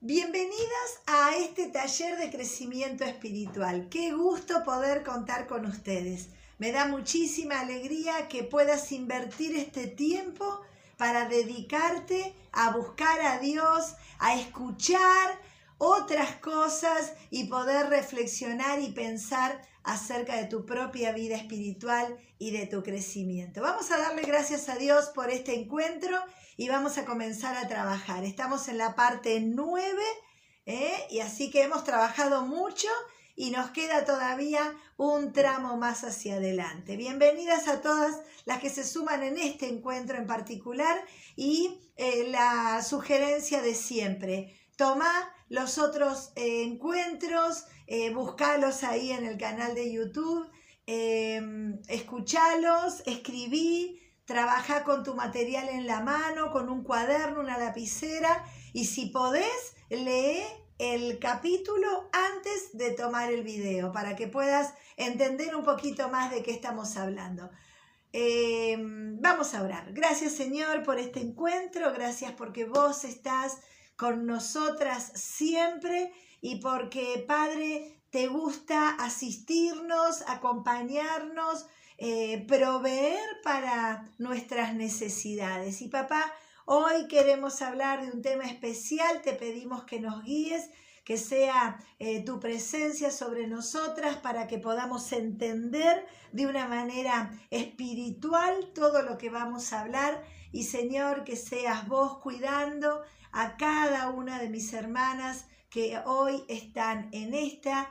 [0.00, 3.88] Bienvenidas a este taller de crecimiento espiritual.
[3.88, 6.28] Qué gusto poder contar con ustedes.
[6.58, 10.60] Me da muchísima alegría que puedas invertir este tiempo
[10.98, 15.40] para dedicarte a buscar a Dios, a escuchar
[15.78, 22.66] otras cosas y poder reflexionar y pensar acerca de tu propia vida espiritual y de
[22.66, 23.62] tu crecimiento.
[23.62, 26.18] Vamos a darle gracias a Dios por este encuentro
[26.56, 28.24] y vamos a comenzar a trabajar.
[28.24, 30.02] Estamos en la parte 9
[30.64, 31.06] ¿eh?
[31.10, 32.88] y así que hemos trabajado mucho
[33.34, 36.96] y nos queda todavía un tramo más hacia adelante.
[36.96, 40.98] Bienvenidas a todas las que se suman en este encuentro en particular
[41.36, 44.58] y eh, la sugerencia de siempre.
[44.76, 45.10] Toma
[45.50, 47.64] los otros eh, encuentros,
[48.14, 50.50] buscalos ahí en el canal de YouTube,
[51.86, 58.86] escuchalos, escribí, Trabaja con tu material en la mano, con un cuaderno, una lapicera y
[58.86, 60.42] si podés, lee
[60.78, 66.42] el capítulo antes de tomar el video para que puedas entender un poquito más de
[66.42, 67.50] qué estamos hablando.
[68.12, 69.92] Em, vamos a orar.
[69.92, 73.58] Gracias Señor por este encuentro, gracias porque vos estás
[73.96, 81.66] con nosotras siempre y porque Padre te gusta asistirnos, acompañarnos,
[81.98, 85.80] eh, proveer para nuestras necesidades.
[85.82, 86.32] Y papá,
[86.64, 90.68] hoy queremos hablar de un tema especial, te pedimos que nos guíes,
[91.04, 98.72] que sea eh, tu presencia sobre nosotras para que podamos entender de una manera espiritual
[98.74, 100.24] todo lo que vamos a hablar.
[100.50, 107.08] Y Señor, que seas vos cuidando a cada una de mis hermanas que hoy están
[107.12, 107.88] en esta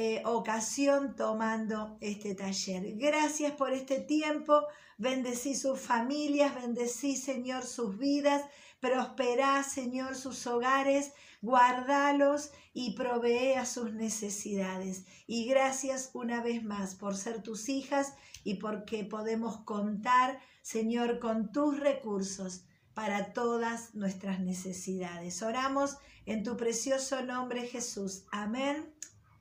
[0.00, 2.94] eh, ocasión tomando este taller.
[2.94, 4.62] Gracias por este tiempo.
[4.96, 8.44] Bendecí sus familias, bendecí, Señor, sus vidas.
[8.78, 11.10] Prosperá, Señor, sus hogares.
[11.42, 15.04] Guardalos y provee a sus necesidades.
[15.26, 18.14] Y gracias una vez más por ser tus hijas
[18.44, 22.62] y porque podemos contar, Señor, con tus recursos
[22.94, 25.42] para todas nuestras necesidades.
[25.42, 28.26] Oramos en tu precioso nombre, Jesús.
[28.30, 28.94] Amén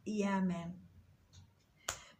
[0.07, 0.73] y amén.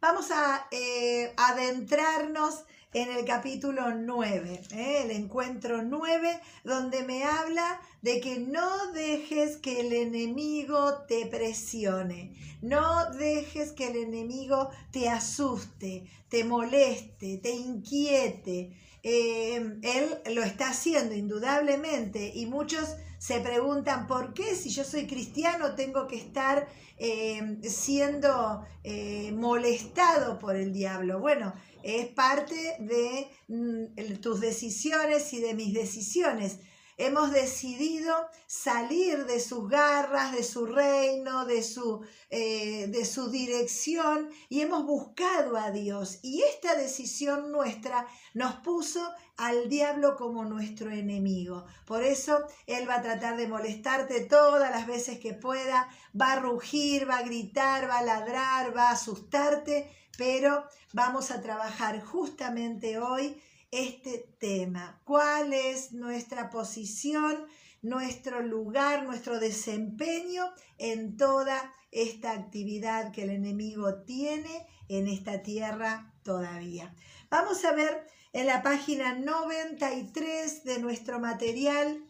[0.02, 5.02] Vamos a eh, adentrarnos en el capítulo 9, ¿eh?
[5.06, 12.36] el encuentro 9, donde me habla de que no dejes que el enemigo te presione,
[12.62, 18.78] no dejes que el enemigo te asuste, te moleste, te inquiete.
[19.03, 25.07] Eh, él lo está haciendo indudablemente y muchos se preguntan por qué si yo soy
[25.07, 26.67] cristiano tengo que estar
[26.97, 31.19] eh, siendo eh, molestado por el diablo.
[31.19, 36.59] Bueno, es parte de mm, tus decisiones y de mis decisiones
[36.97, 38.13] hemos decidido
[38.47, 44.84] salir de sus garras, de su reino, de su, eh, de su dirección y hemos
[44.85, 46.19] buscado a Dios.
[46.24, 51.66] Y esta decisión nuestra nos puso al diablo como nuestro enemigo.
[51.85, 55.88] Por eso Él va a tratar de molestarte todas las veces que pueda,
[56.19, 61.41] va a rugir, va a gritar, va a ladrar, va a asustarte, pero vamos a
[61.41, 63.40] trabajar justamente hoy
[63.72, 65.01] este tema.
[65.03, 67.45] ¿Cuál es nuestra posición,
[67.81, 76.13] nuestro lugar, nuestro desempeño en toda esta actividad que el enemigo tiene en esta tierra
[76.23, 76.95] todavía?
[77.29, 82.03] Vamos a ver en la página 93 de nuestro material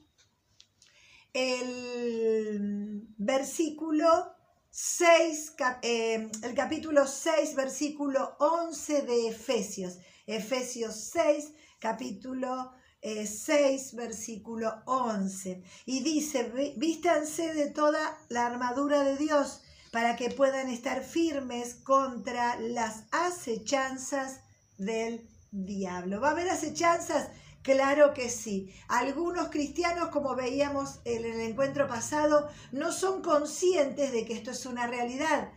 [1.34, 4.34] el versículo
[4.70, 10.00] 6, eh, el capítulo 6, versículo 11 de Efesios.
[10.28, 15.64] Efesios 6, capítulo 6, eh, versículo 11.
[15.86, 19.62] Y dice, vístanse de toda la armadura de Dios
[19.92, 24.42] para que puedan estar firmes contra las acechanzas
[24.78, 26.20] del diablo.
[26.20, 27.30] ¿Va a haber acechanzas?
[27.62, 28.74] Claro que sí.
[28.90, 34.66] Algunos cristianos, como veíamos en el encuentro pasado, no son conscientes de que esto es
[34.66, 35.54] una realidad.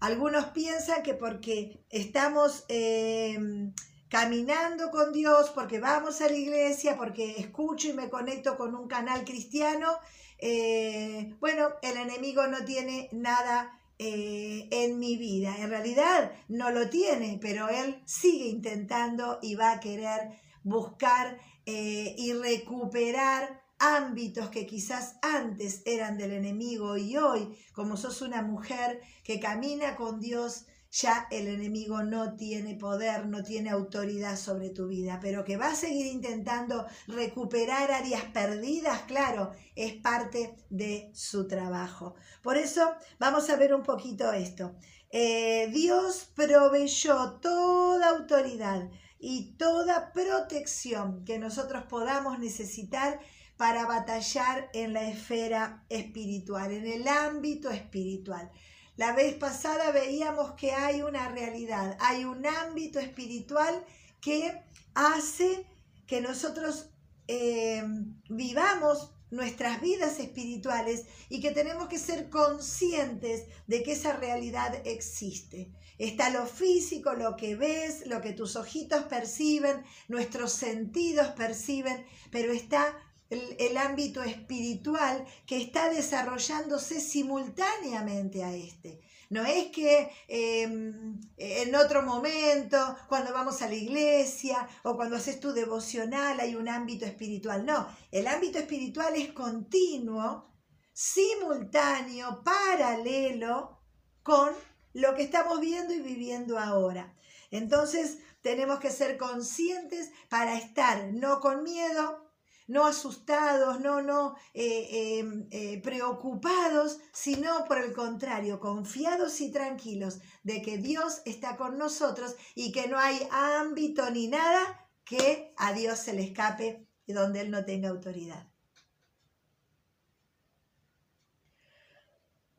[0.00, 2.64] Algunos piensan que porque estamos...
[2.68, 3.72] Eh,
[4.16, 8.88] caminando con Dios, porque vamos a la iglesia, porque escucho y me conecto con un
[8.88, 9.98] canal cristiano,
[10.38, 15.54] eh, bueno, el enemigo no tiene nada eh, en mi vida.
[15.58, 20.30] En realidad no lo tiene, pero él sigue intentando y va a querer
[20.62, 21.36] buscar
[21.66, 28.40] eh, y recuperar ámbitos que quizás antes eran del enemigo y hoy, como sos una
[28.40, 30.64] mujer que camina con Dios,
[31.00, 35.72] ya el enemigo no tiene poder, no tiene autoridad sobre tu vida, pero que va
[35.72, 42.14] a seguir intentando recuperar áreas perdidas, claro, es parte de su trabajo.
[42.42, 44.74] Por eso vamos a ver un poquito esto.
[45.10, 48.88] Eh, Dios proveyó toda autoridad
[49.18, 53.20] y toda protección que nosotros podamos necesitar
[53.58, 58.50] para batallar en la esfera espiritual, en el ámbito espiritual.
[58.96, 63.84] La vez pasada veíamos que hay una realidad, hay un ámbito espiritual
[64.20, 64.62] que
[64.94, 65.66] hace
[66.06, 66.90] que nosotros
[67.28, 67.84] eh,
[68.30, 75.70] vivamos nuestras vidas espirituales y que tenemos que ser conscientes de que esa realidad existe.
[75.98, 82.52] Está lo físico, lo que ves, lo que tus ojitos perciben, nuestros sentidos perciben, pero
[82.52, 82.96] está
[83.30, 89.00] el, ámbito espiritual que está desarrollándose simultáneamente a este.
[89.28, 95.40] No es que em, en otro momento, cuando vamos a la iglesia o cuando haces
[95.40, 97.66] tu devocional, hay un ámbito espiritual.
[97.66, 100.52] No, el ámbito espiritual es continuo,
[100.92, 103.80] simultáneo, paralelo
[104.22, 104.52] con
[104.92, 107.14] lo que estamos viendo y viviendo ahora.
[107.50, 112.25] Entonces tenemos que ser conscientes para estar no con miedo,
[112.66, 120.20] no asustados, no, no eh, em, eh, preocupados, sino por el contrario, confiados y tranquilos
[120.42, 125.72] de que Dios está con nosotros y que no hay ámbito ni nada que a
[125.72, 128.48] Dios se le escape y donde Él no tenga autoridad.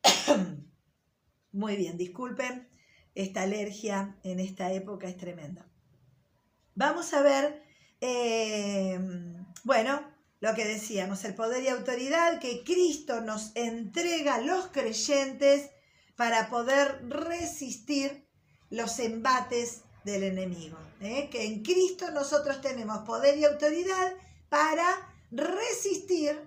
[1.51, 2.69] Muy bien, disculpen,
[3.13, 5.69] esta alergia en esta época es tremenda.
[6.75, 7.63] Vamos a ver
[9.63, 10.01] bueno,
[10.39, 15.71] lo que decíamos, el poder y autoridad que Cristo nos entrega a los creyentes
[16.15, 18.27] para poder resistir
[18.69, 20.77] los embates del enemigo.
[21.01, 21.30] ¿eh?
[21.31, 24.13] Que en Cristo nosotros tenemos poder y autoridad
[24.50, 24.86] para
[25.31, 26.39] resistir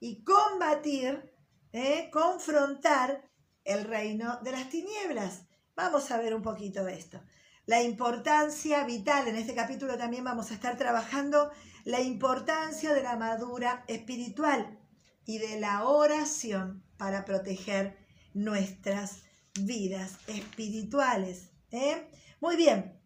[0.00, 1.32] y combatir,
[1.72, 2.08] ¿eh?
[2.12, 3.28] confrontar
[3.64, 5.42] el reino de las tinieblas.
[5.76, 7.20] Vamos a ver un poquito esto.
[7.66, 11.50] La importancia vital, en este capítulo también vamos a estar trabajando
[11.84, 14.78] la importancia de la madura espiritual
[15.24, 17.98] y de la oración para proteger
[18.34, 19.22] nuestras
[19.60, 21.50] vidas espirituales.
[21.70, 22.08] ¿eh?
[22.40, 23.00] Muy bien.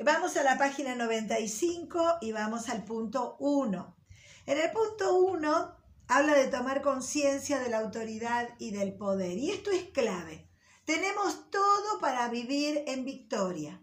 [0.00, 3.96] Vamos a la página 95 y vamos al punto 1.
[4.46, 5.76] En el punto 1
[6.08, 9.36] habla de tomar conciencia de la autoridad y del poder.
[9.36, 10.48] Y esto es clave.
[10.84, 13.82] Tenemos todo para vivir en victoria.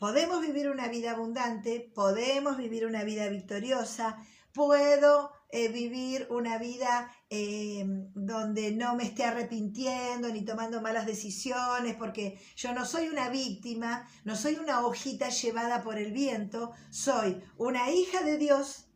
[0.00, 4.16] Podemos vivir una vida abundante, podemos vivir una vida victoriosa,
[4.54, 11.96] puedo eh, vivir una vida eh, donde no me esté arrepintiendo ni tomando malas decisiones,
[11.96, 17.42] porque yo no soy una víctima, no soy una hojita llevada por el viento, soy
[17.58, 18.86] una hija de Dios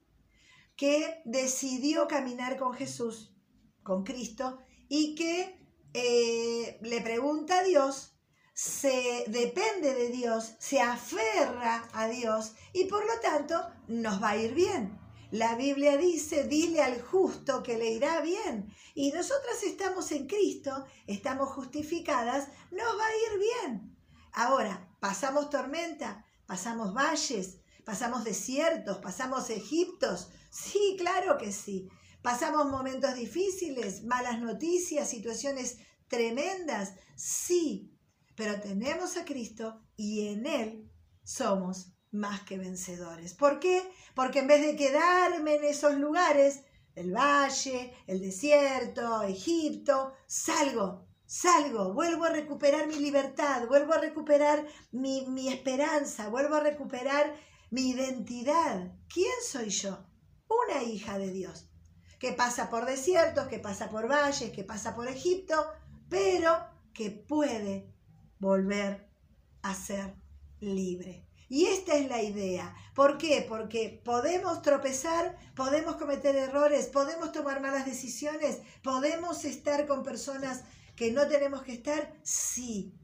[0.75, 3.37] que decidió caminar con Jesús,
[3.83, 4.59] con Cristo,
[4.89, 5.55] y que
[5.93, 8.14] eh, le pregunta a Dios
[8.55, 14.37] se depende de Dios, se aferra a Dios y por lo tanto nos va a
[14.37, 14.99] ir bien.
[15.33, 18.73] La Biblia dice, dile al justo que le irá bien.
[18.95, 23.97] Y nosotras estamos en Cristo, estamos justificadas, nos va a ir bien.
[24.33, 30.29] Ahora, pasamos tormenta, pasamos valles, pasamos desiertos, pasamos Egiptos.
[30.51, 31.89] Sí, claro que sí.
[32.23, 36.95] Pasamos momentos difíciles, malas noticias, situaciones tremendas.
[37.17, 37.94] Sí,
[38.35, 40.91] pero tenemos a Cristo y en Él
[41.23, 43.35] somos más que vencedores.
[43.35, 43.91] ¿Por qué?
[44.15, 46.63] Porque en vez de quedarme en esos lugares,
[46.95, 54.65] el valle, el desierto, Egipto, salgo, salgo, vuelvo a recuperar mi libertad, vuelvo a recuperar
[54.93, 57.35] mi, mi esperanza, vuelvo a recuperar
[57.71, 58.93] mi identidad.
[59.13, 60.07] ¿Quién soy yo?
[60.47, 61.69] Una hija de Dios,
[62.21, 65.67] que pasa por desiertos, que pasa por valles, que pasa por Egipto,
[66.09, 66.57] pero
[66.93, 67.94] que puede
[68.39, 69.09] volver
[69.63, 70.15] a ser
[70.61, 71.27] libre.
[71.49, 72.75] Y esta es la idea.
[72.95, 73.45] ¿Por qué?
[73.49, 80.65] Porque podemos tropezar, podemos cometer errores, podemos tomar malas decisiones, podemos estar con personas
[80.97, 82.95] que no tenemos que estar, sí,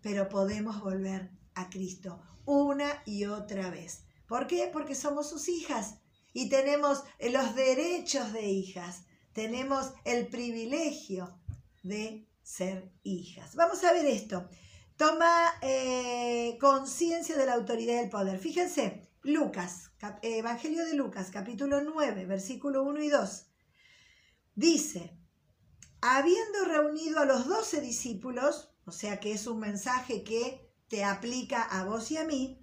[0.00, 4.04] pero podemos volver a Cristo una y otra vez.
[4.26, 4.68] ¿Por qué?
[4.72, 5.96] Porque somos sus hijas
[6.32, 11.38] y tenemos los derechos de hijas, tenemos el privilegio
[11.82, 13.54] de ser hijas.
[13.54, 14.48] Vamos a ver esto.
[14.96, 15.30] Toma
[15.62, 18.38] eh, conciencia de la autoridad y el poder.
[18.38, 19.92] Fíjense, Lucas,
[20.22, 23.46] Evangelio de Lucas, capítulo 9, versículo 1 y 2.
[24.56, 25.16] Dice,
[26.00, 31.62] habiendo reunido a los doce discípulos, o sea que es un mensaje que te aplica
[31.62, 32.60] a vos y a mí,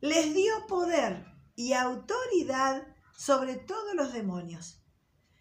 [0.00, 1.24] les dio poder
[1.56, 4.82] y autoridad sobre todos los demonios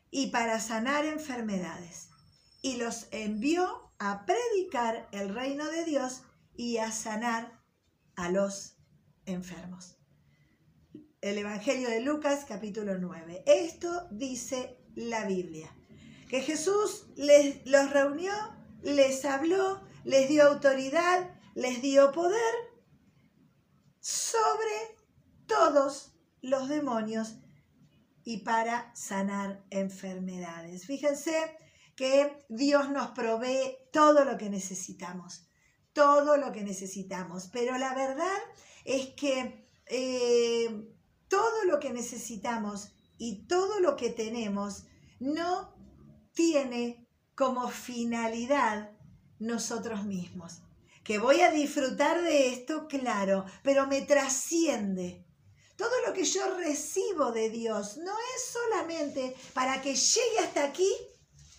[0.10, 2.09] y para sanar enfermedades.
[2.62, 6.24] Y los envió a predicar el reino de Dios
[6.56, 7.62] y a sanar
[8.16, 8.78] a los
[9.25, 9.98] enfermos.
[11.22, 13.44] El Evangelio de Lucas capítulo 9.
[13.46, 15.74] Esto dice la Biblia.
[16.30, 18.34] Que Jesús les, los reunió,
[18.84, 22.56] les habló, les dio autoridad, les dio poder
[24.00, 24.98] sobre
[25.46, 27.36] todos los demonios
[28.24, 30.86] y para sanar enfermedades.
[30.86, 31.58] Fíjense
[32.00, 35.50] que Dios nos provee todo lo que necesitamos,
[35.91, 38.38] todo lo que necesitamos, pero la verdad
[38.86, 40.94] es que eh,
[41.27, 44.86] todo lo que necesitamos y todo lo que tenemos
[45.20, 45.75] no
[46.32, 48.91] tiene como finalidad
[49.38, 50.62] nosotros mismos.
[51.03, 55.25] Que voy a disfrutar de esto, claro, pero me trasciende.
[55.75, 60.89] Todo lo que yo recibo de Dios no es solamente para que llegue hasta aquí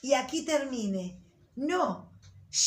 [0.03, 1.23] y aquí termine.
[1.57, 2.13] No,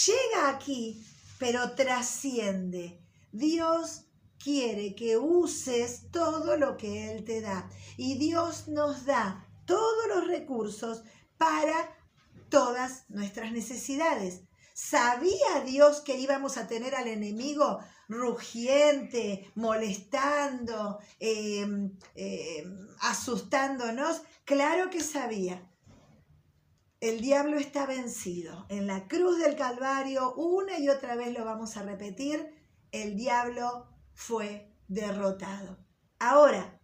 [0.05, 1.05] llega aquí,
[1.39, 2.99] pero trasciende.
[3.31, 4.05] Dios
[4.43, 7.69] quiere que uses todo lo que Él te da.
[7.97, 11.03] Y Dios nos da todos los recursos
[11.37, 11.97] para
[12.49, 14.41] todas nuestras necesidades.
[14.73, 24.21] ¿Sabía Dios que íbamos a tener al enemigo rugiente, molestando, em, em, asustándonos?
[24.45, 25.69] Claro que sabía.
[27.03, 28.65] El diablo está vencido.
[28.69, 32.55] En la cruz del Calvario, una y otra vez lo vamos a repetir,
[32.93, 35.85] el diablo fue derrotado.
[36.17, 36.79] Ahora,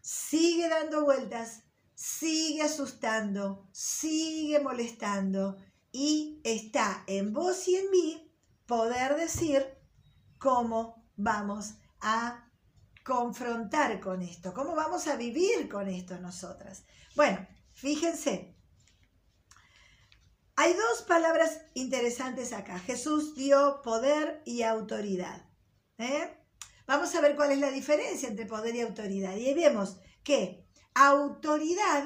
[0.00, 1.64] sigue dando vueltas,
[1.94, 5.56] sigue asustando, sigue molestando
[5.90, 8.32] y está en vos y en mí
[8.66, 9.66] poder decir
[10.38, 12.48] cómo vamos a
[13.04, 16.84] confrontar con esto, cómo vamos a vivir con esto nosotras.
[17.16, 17.48] Bueno,
[17.82, 18.54] fíjense,
[20.54, 22.78] hay dos palabras interesantes acá.
[22.78, 25.50] Jesús dio poder y autoridad.
[25.98, 26.38] ¿eh?
[26.86, 29.34] Vamos a ver cuál es la diferencia entre poder y autoridad.
[29.34, 32.04] Y ahí vemos que autoridad,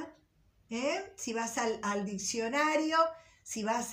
[0.70, 1.12] ¿eh?
[1.16, 2.96] si vas al diccionario,
[3.42, 3.92] si vas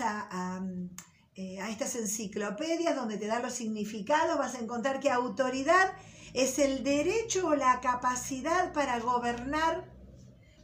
[1.36, 5.94] eh, a, estas enciclopedias donde te dan los significados, vas a encontrar que autoridad
[6.34, 9.93] es el derecho o la capacidad para gobernar,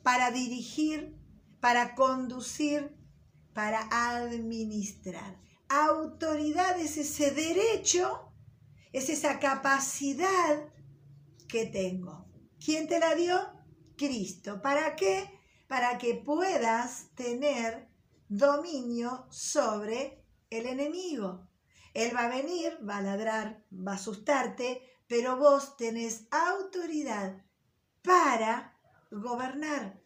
[0.04, 1.16] para dirigir,
[1.60, 2.96] para conducir,
[3.54, 5.40] para administrar.
[5.68, 8.32] Autoridad es ese derecho,
[8.92, 10.74] es esa capacidad
[11.48, 12.28] que tengo.
[12.64, 13.40] ¿Quién te la dio?
[13.98, 14.62] Cristo.
[14.62, 15.30] ¿Para qué?
[15.68, 17.90] Para que puedas tener
[18.28, 21.48] dominio sobre el enemigo.
[21.94, 27.44] Él va a venir, va a ladrar, va a asustarte, pero vos tenés autoridad
[28.04, 28.79] para
[29.12, 30.02] gobernar.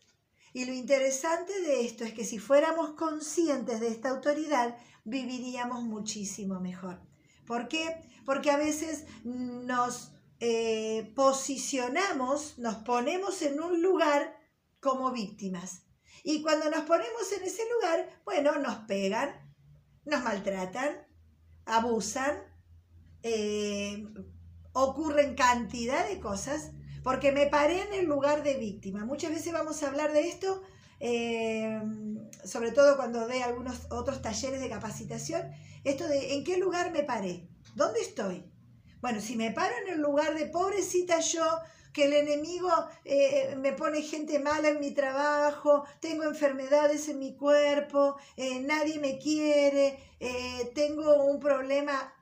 [0.53, 6.59] Y lo interesante de esto es que si fuéramos conscientes de esta autoridad, viviríamos muchísimo
[6.59, 7.01] mejor.
[7.45, 8.01] ¿Por qué?
[8.25, 14.37] Porque a veces nos eh, posicionamos, nos ponemos en un lugar
[14.79, 15.83] como víctimas.
[16.23, 19.33] Y cuando nos ponemos en ese lugar, bueno, nos pegan,
[20.05, 21.07] nos maltratan,
[21.65, 22.37] abusan,
[23.23, 24.05] eh,
[24.73, 26.71] ocurren cantidad de cosas,
[27.03, 29.05] porque me paré en el lugar de víctima.
[29.05, 30.63] Muchas veces vamos a hablar de esto,
[30.99, 31.81] eh,
[32.45, 35.51] sobre todo cuando dé algunos otros talleres de capacitación,
[35.83, 38.45] esto de en qué lugar me paré, dónde estoy.
[39.01, 41.43] Bueno, si me paro en el lugar de pobrecita yo,
[41.91, 42.71] que el enemigo
[43.05, 48.97] eh, me pone gente mala en mi trabajo, tengo enfermedades en mi cuerpo, eh, nadie
[48.97, 49.99] me quiere,
[50.73, 52.13] tengo un problema.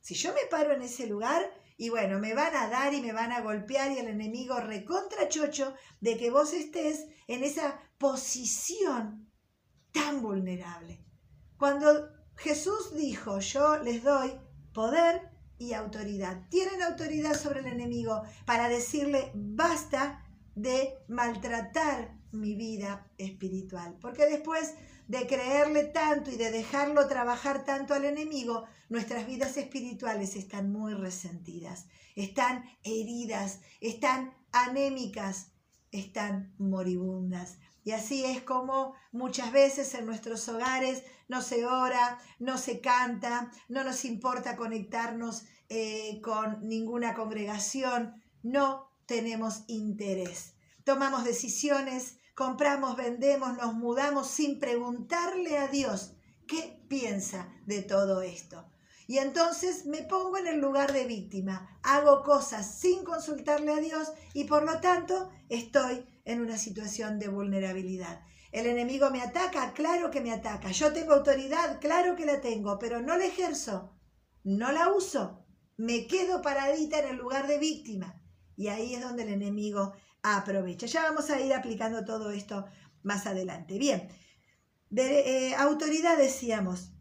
[0.00, 3.12] Si yo me paro en ese lugar, y bueno, me van a dar y me
[3.12, 9.30] van a golpear y el enemigo recontra chocho de que vos estés en esa posición
[9.92, 11.04] tan vulnerable.
[11.56, 14.32] Cuando Jesús dijo, yo les doy
[14.74, 16.48] poder y autoridad.
[16.50, 20.24] Tienen autoridad sobre el enemigo para decirle basta
[20.56, 23.96] de maltratar mi vida espiritual.
[24.00, 24.74] Porque después
[25.08, 30.94] de creerle tanto y de dejarlo trabajar tanto al enemigo, nuestras vidas espirituales están muy
[30.94, 35.52] resentidas, están heridas, están anémicas,
[35.90, 37.58] están moribundas.
[37.84, 43.50] Y así es como muchas veces en nuestros hogares no se ora, no se canta,
[43.68, 50.54] no nos importa conectarnos eh, con ninguna congregación, no tenemos interés.
[50.84, 56.12] Tomamos decisiones compramos, vendemos, nos mudamos sin preguntarle a Dios
[56.46, 58.70] qué piensa de todo esto.
[59.08, 64.12] Y entonces me pongo en el lugar de víctima, hago cosas sin consultarle a Dios
[64.34, 68.20] y por lo tanto estoy en una situación de vulnerabilidad.
[68.52, 70.70] El enemigo me ataca, claro que me ataca.
[70.70, 73.98] Yo tengo autoridad, claro que la tengo, pero no la ejerzo,
[74.44, 75.44] no la uso.
[75.76, 78.22] Me quedo paradita en el lugar de víctima.
[78.54, 79.94] Y ahí es donde el enemigo
[80.36, 80.86] aprovecha.
[80.86, 82.66] Ya vamos a ir aplicando todo esto
[83.02, 83.78] más adelante.
[83.78, 84.08] Bien,
[84.94, 86.92] eh, autoridad decíamos,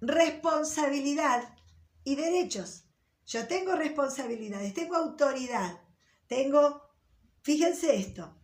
[0.00, 1.56] responsabilidad
[2.04, 2.84] y derechos.
[3.26, 5.80] Yo tengo responsabilidades, tengo autoridad,
[6.28, 6.82] tengo,
[7.42, 8.36] fíjense esto,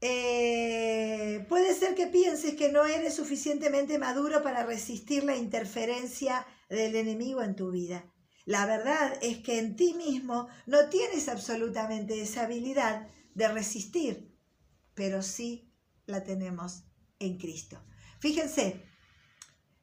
[0.00, 6.96] eh, puede ser que pienses que no eres suficientemente maduro para resistir la interferencia del
[6.96, 8.04] enemigo en tu vida.
[8.46, 14.32] La verdad es que en ti mismo no tienes absolutamente esa habilidad de resistir,
[14.94, 15.74] pero sí
[16.06, 16.84] la tenemos
[17.18, 17.82] en Cristo.
[18.20, 18.82] Fíjense,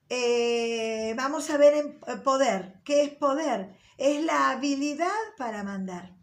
[0.08, 2.82] eh, vamos a ver en eh, poder.
[2.86, 3.78] ¿Qué es poder?
[3.98, 6.18] Es la habilidad para mandar.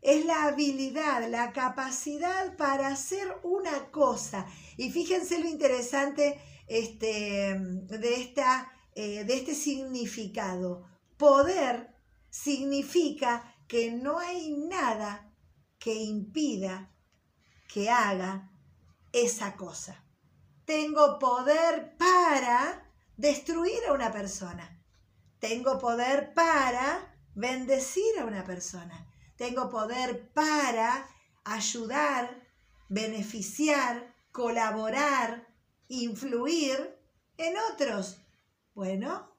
[0.00, 4.46] Es la habilidad, la capacidad para hacer una cosa.
[4.76, 10.91] Y fíjense lo interesante este, de, esta, eh, de este significado.
[11.22, 11.94] Poder
[12.30, 15.32] significa que no hay nada
[15.78, 16.90] que impida
[17.72, 18.50] que haga
[19.12, 20.04] esa cosa.
[20.64, 24.82] Tengo poder para destruir a una persona.
[25.38, 29.06] Tengo poder para bendecir a una persona.
[29.36, 31.06] Tengo poder para
[31.44, 32.48] ayudar,
[32.88, 35.46] beneficiar, colaborar,
[35.86, 36.98] influir
[37.36, 38.18] en otros.
[38.74, 39.31] Bueno,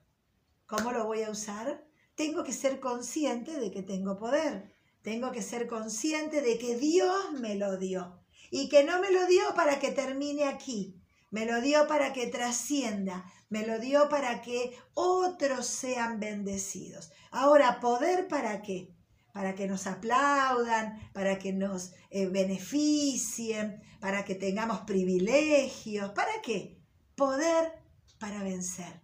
[0.75, 1.84] ¿cómo lo voy a usar?
[2.15, 4.72] tengo que ser consciente de que tengo poder.
[5.01, 8.20] Tengo que ser consciente de que Dios me lo dio.
[8.51, 11.01] Y que no me lo dio para que termine aquí.
[11.32, 13.25] Me lo dio para que trascienda.
[13.50, 17.12] Me lo dio para que otros sean bendecidos.
[17.32, 18.94] Ahora, ¿poder para qué?
[19.34, 26.12] Para que nos aplaudan, para que nos eh, beneficien, para que tengamos privilegios.
[26.12, 26.79] ¿Para qué?
[27.16, 27.74] Poder
[28.20, 29.01] para vencer.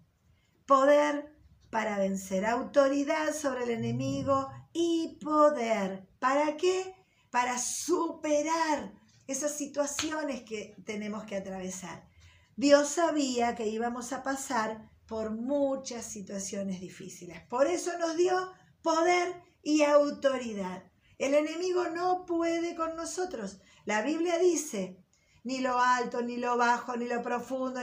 [0.67, 1.28] Poder
[1.69, 6.07] para vencer autoridad sobre el enemigo y poder.
[6.19, 6.95] ¿Para qué?
[7.29, 8.93] Para superar
[9.27, 12.07] esas situaciones que tenemos que atravesar.
[12.55, 17.41] Dios sabía que íbamos a pasar por muchas situaciones difíciles.
[17.47, 18.51] Por eso nos dio
[18.81, 20.83] poder y autoridad.
[21.17, 23.59] El enemigo no puede con nosotros.
[23.85, 25.03] La Biblia dice,
[25.43, 27.81] ni lo alto, ni lo bajo, ni lo profundo,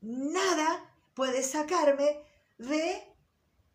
[0.00, 2.22] nada puede sacarme
[2.58, 3.08] de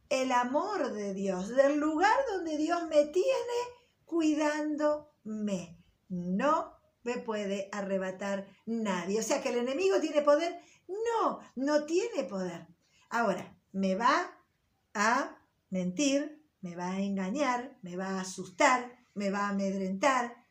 [0.09, 3.59] el amor de Dios, del lugar donde Dios me tiene
[4.05, 5.81] cuidándome.
[6.09, 9.19] No me puede arrebatar nadie.
[9.19, 10.61] O sea que el enemigo tiene poder.
[10.87, 12.67] No, no tiene poder.
[13.09, 14.39] Ahora, me va
[14.93, 15.37] a
[15.69, 20.45] mentir, me va a engañar, me va a asustar, me va a amedrentar.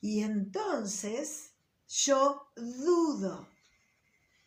[0.00, 1.54] Y entonces
[1.86, 3.48] yo dudo,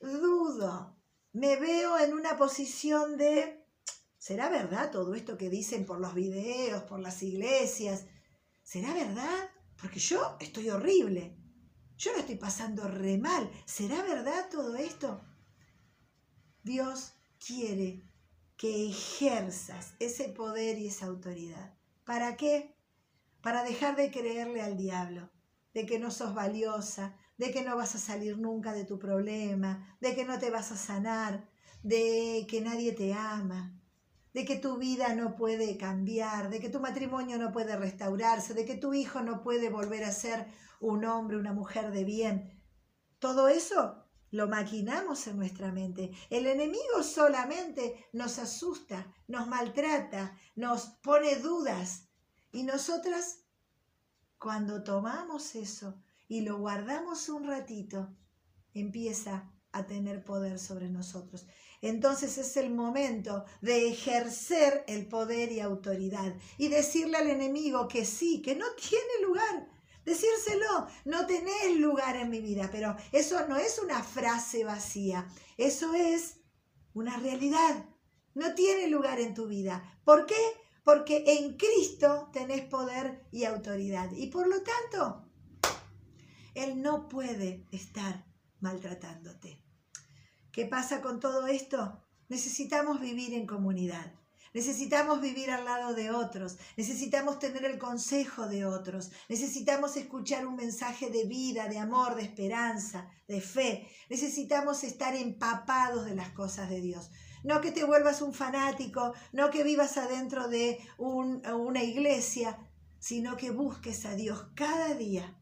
[0.02, 0.98] dudo
[1.33, 3.65] me veo en una posición de,
[4.17, 8.05] ¿será verdad todo esto que dicen por los videos, por las iglesias?
[8.63, 9.49] ¿Será verdad?
[9.79, 11.37] Porque yo estoy horrible.
[11.97, 13.49] Yo lo estoy pasando re mal.
[13.65, 15.21] ¿Será verdad todo esto?
[16.63, 17.13] Dios
[17.45, 18.03] quiere
[18.57, 21.77] que ejerzas ese poder y esa autoridad.
[22.03, 22.75] ¿Para qué?
[23.41, 25.29] Para dejar de creerle al diablo,
[25.73, 29.95] de que no sos valiosa, de que no vas a salir nunca de tu problema,
[30.02, 31.49] de que no te vas a sanar,
[31.84, 33.80] de que nadie te ama,
[34.34, 38.65] de que tu vida no puede cambiar, de que tu matrimonio no puede restaurarse, de
[38.65, 40.47] que tu hijo no puede volver a ser
[40.82, 42.62] un hombre, una mujer de bien.
[43.19, 46.12] Todo eso lo maquinamos en nuestra mente.
[46.30, 52.10] El enemigo solamente nos asusta, nos maltrata, nos pone dudas.
[52.52, 53.45] Y nosotras,
[54.38, 58.15] cuando tomamos eso y lo guardamos un ratito,
[58.73, 61.47] empieza a tener poder sobre nosotros.
[61.81, 68.05] Entonces es el momento de ejercer el poder y autoridad y decirle al enemigo que
[68.05, 69.67] sí, que no tiene lugar.
[70.05, 75.93] Decírselo, no tenés lugar en mi vida, pero eso no es una frase vacía, eso
[75.93, 76.37] es
[76.93, 77.85] una realidad.
[78.33, 79.99] No tiene lugar en tu vida.
[80.03, 80.39] ¿Por qué?
[80.83, 84.11] Porque en Cristo tenés poder y autoridad.
[84.11, 85.28] Y por lo tanto,
[86.55, 88.25] él no puede estar
[88.59, 89.63] maltratándote.
[90.51, 92.01] ¿Qué pasa con todo esto?
[92.27, 94.13] Necesitamos vivir en comunidad.
[94.51, 100.55] Necesitamos vivir al lado de otros, necesitamos tener el consejo de otros, necesitamos escuchar un
[100.55, 103.88] mensaje de vida, de amor, de esperanza, de fe.
[104.09, 107.12] Necesitamos estar empapados de las cosas de Dios.
[107.43, 112.57] No que te vuelvas un fanático, no que vivas adentro de una iglesia,
[112.97, 115.38] sino que busques a Dios cada día,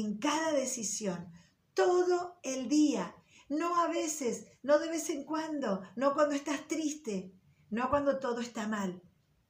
[0.00, 1.32] en cada decisión,
[1.74, 3.14] todo el día.
[3.48, 7.32] No a veces, no de vez en cuando, no cuando estás triste,
[7.70, 9.02] no cuando todo está mal,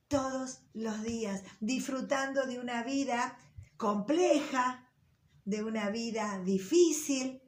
[0.08, 3.38] todos los días, disfrutando de una vida
[3.76, 4.88] compleja,
[5.44, 7.42] de una vida difícil,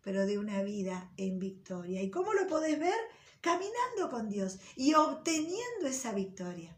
[0.00, 2.02] pero de una vida en victoria.
[2.02, 2.98] ¿Y cómo lo podés ver?
[3.40, 6.76] Caminando con Dios y obteniendo esa victoria,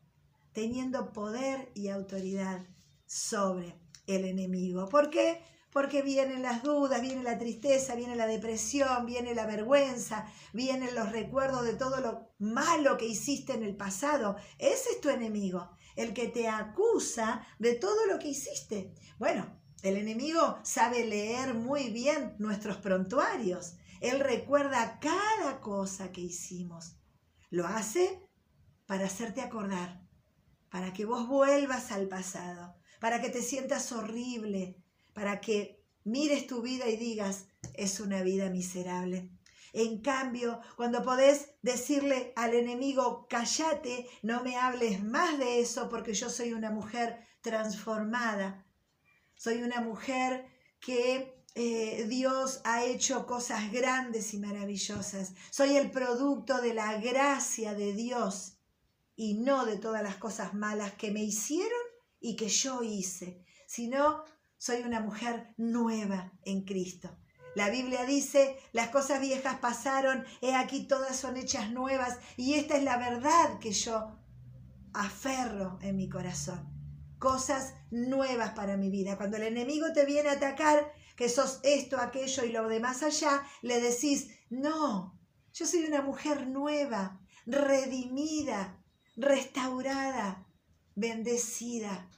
[0.52, 2.64] teniendo poder y autoridad
[3.06, 4.88] sobre el enemigo.
[4.88, 5.40] ¿Por qué?
[5.72, 11.10] porque vienen las dudas, viene la tristeza, viene la depresión, viene la vergüenza, vienen los
[11.10, 14.36] recuerdos de todo lo malo que hiciste en el pasado.
[14.58, 18.92] Ese es tu enemigo, el que te acusa de todo lo que hiciste.
[19.18, 23.76] Bueno, el enemigo sabe leer muy bien nuestros prontuarios.
[24.02, 26.96] Él recuerda cada cosa que hicimos.
[27.48, 28.28] Lo hace
[28.84, 30.06] para hacerte acordar,
[30.68, 34.76] para que vos vuelvas al pasado, para que te sientas horrible,
[35.12, 39.28] para que mires tu vida y digas, es una vida miserable.
[39.72, 46.14] En cambio, cuando podés decirle al enemigo, cállate, no me hables más de eso porque
[46.14, 48.64] yo soy una mujer transformada.
[49.34, 50.46] Soy una mujer
[50.78, 55.32] que eh, Dios ha hecho cosas grandes y maravillosas.
[55.50, 58.58] Soy el producto de la gracia de Dios
[59.16, 61.91] y no de todas las cosas malas que me hicieron
[62.22, 64.24] y que yo hice, sino
[64.56, 67.10] soy una mujer nueva en Cristo.
[67.54, 72.76] La Biblia dice, las cosas viejas pasaron, he aquí todas son hechas nuevas y esta
[72.76, 74.16] es la verdad que yo
[74.94, 76.70] aferro en mi corazón.
[77.18, 79.16] Cosas nuevas para mi vida.
[79.16, 83.42] Cuando el enemigo te viene a atacar, que sos esto, aquello y lo demás allá,
[83.60, 85.18] le decís, no,
[85.52, 88.82] yo soy una mujer nueva, redimida,
[89.16, 90.46] restaurada,
[90.94, 92.08] bendecida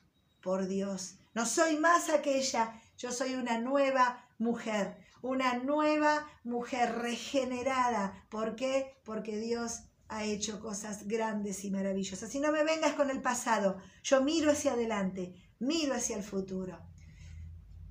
[0.41, 1.17] por Dios.
[1.35, 8.27] No soy más aquella, yo soy una nueva mujer, una nueva mujer regenerada.
[8.31, 9.01] ¿Por qué?
[9.05, 12.31] Porque Dios ha hecho cosas grandes y maravillosas.
[12.31, 16.79] Si no me vengas con el pasado, yo miro hacia adelante, miro hacia el futuro.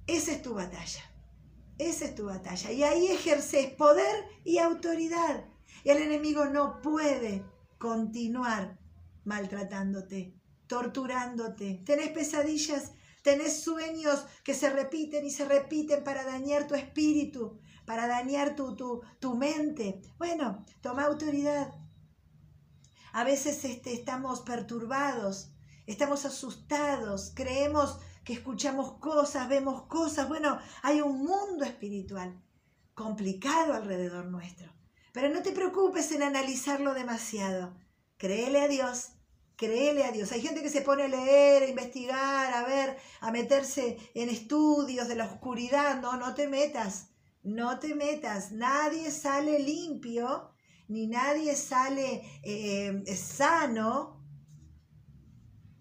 [0.08, 1.04] Esa es tu batalla.
[1.78, 2.72] Esa es tu batalla.
[2.72, 5.46] Y ahí ejerces poder y autoridad.
[5.84, 7.44] Y el enemigo no puede
[7.78, 8.80] continuar
[9.26, 10.34] maltratándote,
[10.74, 11.82] torturándote.
[11.86, 12.92] Tenés pesadillas
[13.24, 18.76] Tenés sueños que se repiten y se repiten para dañar tu espíritu, para dañar tu,
[18.76, 20.02] tu, tu mente.
[20.18, 21.74] Bueno, toma autoridad.
[23.14, 25.54] A veces este, estamos perturbados,
[25.88, 30.28] estamos asustados, creemos que escuchamos cosas, vemos cosas.
[30.28, 32.44] Bueno, hay un mundo espiritual
[32.94, 34.70] complicado alrededor nuestro.
[35.14, 37.74] Pero no te preocupes en analizarlo demasiado.
[38.18, 39.13] Créele a Dios
[39.56, 40.32] Créele a Dios.
[40.32, 45.08] Hay gente que se pone a leer, a investigar, a ver, a meterse en estudios
[45.08, 46.02] de la oscuridad.
[46.02, 47.10] No, no te metas.
[47.44, 48.52] No te metas.
[48.52, 50.52] Nadie sale limpio,
[50.88, 54.24] ni nadie sale eh, sano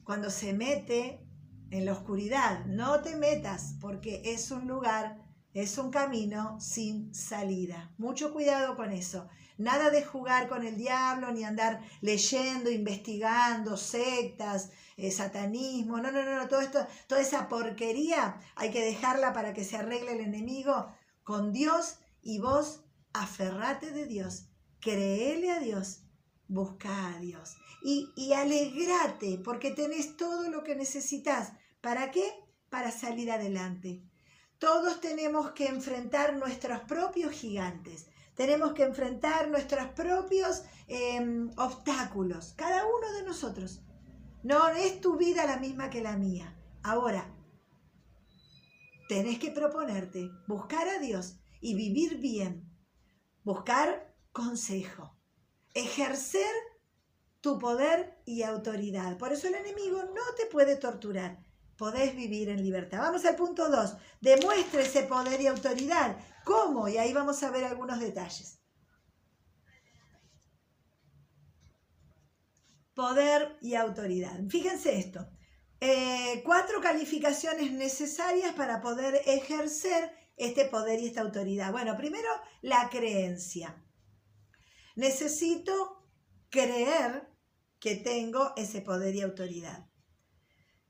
[0.05, 1.25] cuando se mete
[1.71, 2.67] en la oscuridad.
[2.67, 7.95] No te metas porque es un lugar, es un camino sin salida.
[7.97, 9.29] Mucho cuidado con eso.
[9.63, 15.99] Nada de jugar con el diablo, ni andar leyendo, investigando sectas, eh, satanismo.
[15.99, 19.77] No, no, no, no, todo esto, toda esa porquería hay que dejarla para que se
[19.77, 24.49] arregle el enemigo con Dios y vos aferrate de Dios,
[24.81, 26.07] créele a Dios,
[26.49, 31.53] busca a Dios y, y alegrate porque tenés todo lo que necesitas.
[31.81, 32.29] ¿Para qué?
[32.69, 34.03] Para salir adelante.
[34.59, 42.85] Todos tenemos que enfrentar nuestros propios gigantes tenemos que enfrentar nuestros propios em, obstáculos, cada
[42.87, 43.83] uno de nosotros.
[44.43, 46.57] No es tu vida la misma que la mía.
[46.83, 47.33] Ahora,
[49.09, 52.69] tenés que proponerte buscar a Dios y vivir bien,
[53.45, 55.17] buscar consejo,
[55.75, 56.53] ejercer
[57.41, 59.19] tu poder y autoridad.
[59.19, 61.45] Por eso el enemigo no te puede torturar.
[61.77, 62.99] Podés vivir en libertad.
[62.99, 63.97] Vamos al punto 2.
[64.21, 66.89] Demuestre ese poder y autoridad ¿Cómo?
[66.89, 68.59] Y ahí vamos a ver algunos detalles.
[72.95, 74.39] Poder y autoridad.
[74.49, 75.29] Fíjense esto.
[75.81, 81.73] Eh, cuatro calificaciones necesarias para poder ejercer este poder y esta autoridad.
[81.73, 82.29] Bueno, primero
[82.61, 83.83] la creencia.
[84.95, 86.07] Necesito
[86.51, 87.29] creer
[87.81, 89.89] que tengo ese poder y autoridad.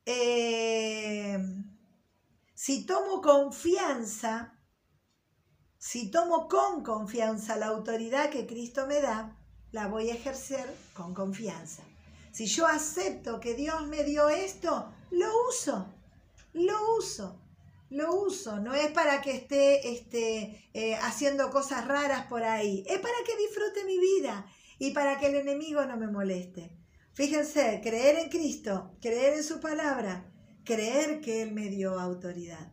[0.05, 1.39] Eh,
[2.55, 4.62] si tomo confianza,
[5.83, 9.37] si tomo con confianza la autoridad que Cristo me da,
[9.73, 11.83] la voy a ejercer con confianza.
[12.31, 15.93] Si yo acepto que Dios me dio esto, lo uso,
[16.53, 17.37] lo uso,
[17.91, 18.61] lo uso.
[18.61, 23.37] No es para que esté este, eh, haciendo cosas raras por ahí, es para que
[23.37, 24.47] disfrute mi vida
[24.79, 26.71] y para que el enemigo no me moleste.
[27.13, 30.31] Fíjense, creer en Cristo, creer en su palabra,
[30.65, 32.71] creer que Él me dio autoridad.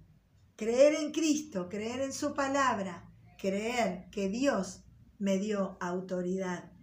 [0.60, 4.84] Creer en Cristo, creer en su palabra, creer que Dios
[5.18, 6.74] me dio autoridad.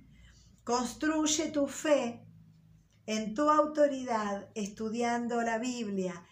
[0.64, 2.26] Construye tu fe
[3.04, 6.24] en tu autoridad estudiando la Biblia,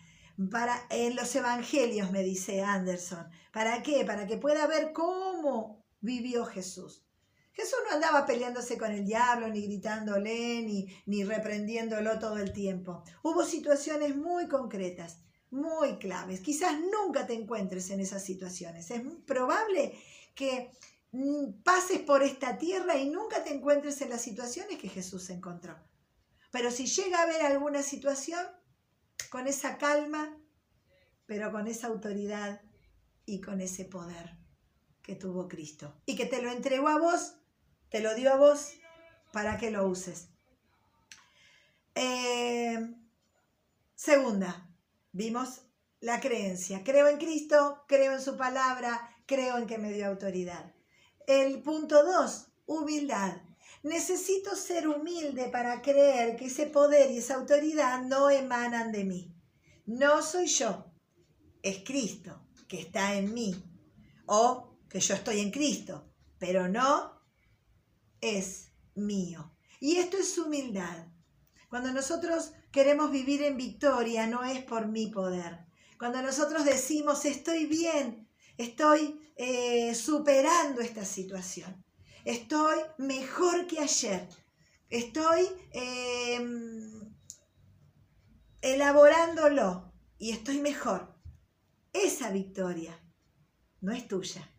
[0.50, 3.28] para, en los evangelios, me dice Anderson.
[3.52, 4.06] ¿Para qué?
[4.06, 7.04] Para que pueda ver cómo vivió Jesús.
[7.52, 13.04] Jesús no andaba peleándose con el diablo, ni gritándole, ni, ni reprendiéndolo todo el tiempo.
[13.22, 15.23] Hubo situaciones muy concretas,
[15.54, 16.40] muy claves.
[16.40, 18.90] Quizás nunca te encuentres en esas situaciones.
[18.90, 19.98] Es probable
[20.34, 20.70] que
[21.12, 25.76] mm, pases por esta tierra y nunca te encuentres en las situaciones que Jesús encontró.
[26.50, 28.44] Pero si llega a haber alguna situación,
[29.30, 30.36] con esa calma,
[31.26, 32.60] pero con esa autoridad
[33.26, 34.36] y con ese poder
[35.02, 35.92] que tuvo Cristo.
[36.06, 37.34] Y que te lo entregó a vos,
[37.88, 38.74] te lo dio a vos
[39.32, 40.28] para que lo uses.
[41.94, 42.94] Eh,
[43.94, 44.68] segunda,
[45.14, 45.62] vimos
[46.00, 46.82] la creencia.
[46.84, 50.74] Creo en Cristo, creo en su palabra, creo en que me dio autoridad.
[51.26, 53.38] El punto dos, humildad.
[53.82, 59.34] Necesito ser humilde para creer que ese poder y esa autoridad no emanan de mí.
[59.86, 60.92] No soy yo,
[61.62, 63.54] es Cristo que está en mí.
[64.26, 67.20] O que yo estoy en Cristo, pero no
[68.20, 69.54] es mío.
[69.80, 71.06] Y esto es humildad.
[71.68, 75.60] Cuando nosotros queremos vivir en victoria, no es por mi poder.
[75.98, 81.84] Cuando nosotros decimos, estoy bien, estoy eh, superando esta situación
[82.24, 84.28] estoy mejor que ayer,
[84.88, 87.14] estoy em,
[88.60, 91.14] elaborándolo y estoy mejor.
[91.92, 92.98] Esa victoria
[93.80, 94.50] no es tuya,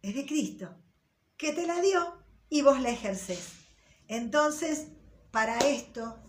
[0.00, 0.74] es de Cristo,
[1.36, 3.52] que te la dio y vos la ejercés.
[4.08, 4.88] Entonces,
[5.30, 6.22] para esto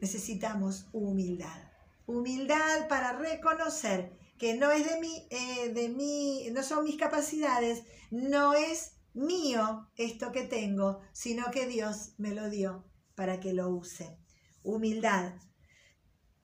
[0.00, 1.62] necesitamos humildad.
[2.06, 7.84] Humildad para reconocer que no es de mí, eh, de mí, no son mis capacidades,
[8.10, 13.70] no es mío esto que tengo, sino que Dios me lo dio para que lo
[13.70, 14.18] use.
[14.62, 15.32] Humildad.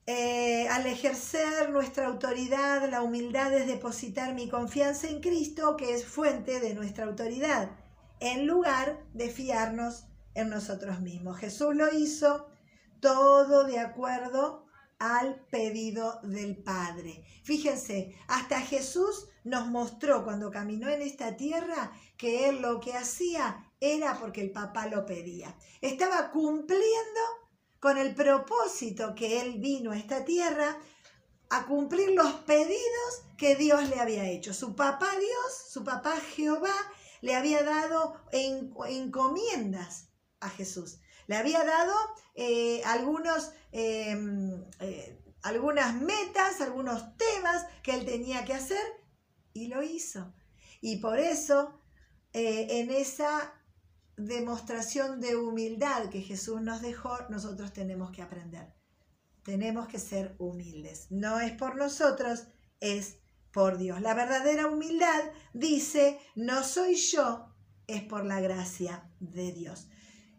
[0.05, 6.05] Eh, al ejercer nuestra autoridad, la humildad es depositar mi confianza en Cristo, que es
[6.05, 7.71] fuente de nuestra autoridad,
[8.19, 11.37] en lugar de fiarnos en nosotros mismos.
[11.37, 12.47] Jesús lo hizo
[13.03, 14.65] todo de acuerdo
[14.97, 17.25] al pedido del Padre.
[17.43, 23.69] Fíjense, hasta Jesús nos mostró cuando caminó en esta tierra que él lo que hacía
[23.81, 25.53] era porque el papá lo pedía.
[25.81, 27.19] Estaba cumpliendo
[27.81, 30.77] con el propósito que él vino a esta tierra
[31.49, 34.53] a cumplir los pedidos que Dios le había hecho.
[34.53, 36.73] Su papá Dios, su papá Jehová,
[37.19, 40.07] le había dado encomiendas
[40.39, 40.99] a Jesús.
[41.27, 41.93] Le había dado
[42.35, 48.83] eh, algunos, em, eh, algunas metas, algunos temas que él tenía que hacer
[49.53, 50.33] y lo hizo.
[50.81, 51.79] Y por eso,
[52.33, 53.53] eh, en esa
[54.17, 58.73] demostración de humildad que Jesús nos dejó, nosotros tenemos que aprender.
[59.43, 61.07] Tenemos que ser humildes.
[61.09, 62.47] No es por nosotros,
[62.79, 63.17] es
[63.51, 64.01] por Dios.
[64.01, 65.21] La verdadera humildad
[65.53, 67.53] dice, no soy yo,
[67.87, 69.87] es por la gracia de Dios.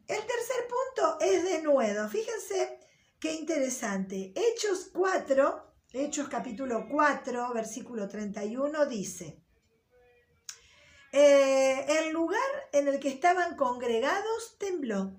[0.06, 2.08] El tercer punto es de nuevo.
[2.08, 2.78] Fíjense
[3.18, 4.34] qué interesante.
[4.34, 9.40] Hechos 4, Hechos capítulo 4, versículo 31 dice,
[11.12, 12.40] eh, el lugar
[12.72, 15.16] en el que estaban congregados tembló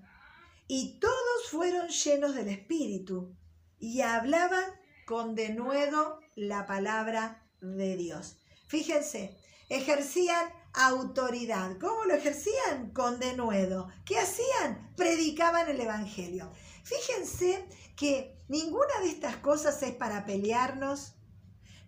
[0.68, 3.34] y todos fueron llenos del Espíritu
[3.78, 4.70] y hablaban
[5.06, 8.38] con denuedo la palabra de Dios.
[8.68, 9.36] Fíjense,
[9.68, 11.78] ejercían autoridad.
[11.78, 12.90] ¿Cómo lo ejercían?
[12.92, 13.88] Con denuedo.
[14.04, 14.92] ¿Qué hacían?
[14.96, 16.52] Predicaban el Evangelio.
[16.84, 21.14] Fíjense que ninguna de estas cosas es para pelearnos,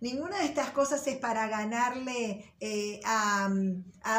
[0.01, 3.49] ninguna de estas cosas es para ganarle eh, a,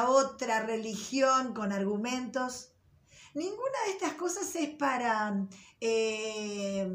[0.08, 2.72] otra religión con argumentos.
[3.34, 5.46] Ninguna de estas cosas es para
[5.80, 6.88] eh,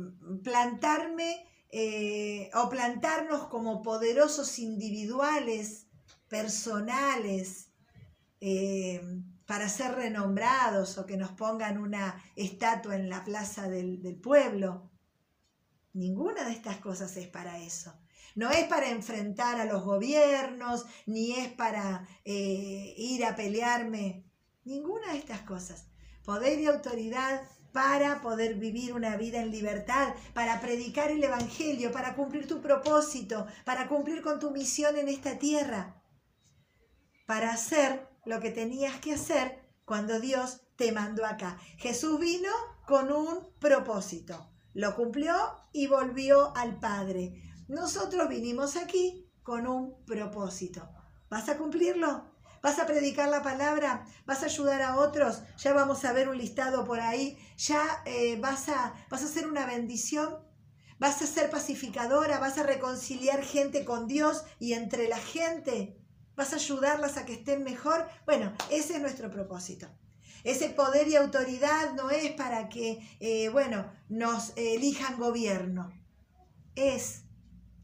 [0.43, 5.84] plantarme eh, o plantarnos como poderosos individuales
[6.35, 7.69] personales,
[8.41, 9.01] eh,
[9.45, 14.91] para ser renombrados o que nos pongan una estatua en la plaza del, pueblo.
[15.93, 17.93] Ninguna de estas cosas es para eso.
[18.35, 24.25] No es para enfrentar a los gobiernos, ni es para eh, ir a pelearme.
[24.65, 25.85] Ninguna de estas cosas.
[26.25, 32.13] Poder y autoridad para poder vivir una vida en libertad, para predicar el Evangelio, para
[32.15, 36.01] cumplir tu propósito, para cumplir con tu misión en esta tierra,
[37.25, 41.57] para hacer lo que tenías que hacer cuando Dios te mandó acá.
[41.77, 42.51] Jesús vino
[42.87, 45.35] con un propósito, lo cumplió
[45.71, 47.41] y volvió al Padre.
[47.67, 50.89] Nosotros vinimos aquí con un propósito.
[51.29, 52.25] ¿Vas a cumplirlo?
[52.61, 54.05] ¿Vas a predicar la palabra?
[54.25, 55.43] ¿Vas a ayudar a otros?
[55.57, 57.37] Ya vamos a ver un listado por ahí.
[57.57, 60.39] ¿Ya eh, vas, a, vas a hacer una bendición?
[60.97, 62.39] ¿Vas a ser pacificadora?
[62.39, 65.99] ¿Vas a reconciliar gente con Dios y entre la gente?
[66.35, 68.07] ¿Vas a ayudarlas a que estén mejor?
[68.25, 69.87] Bueno, ese es nuestro propósito.
[70.43, 75.91] Ese poder y autoridad no es para que, eh, bueno, nos elijan gobierno.
[76.75, 77.23] Es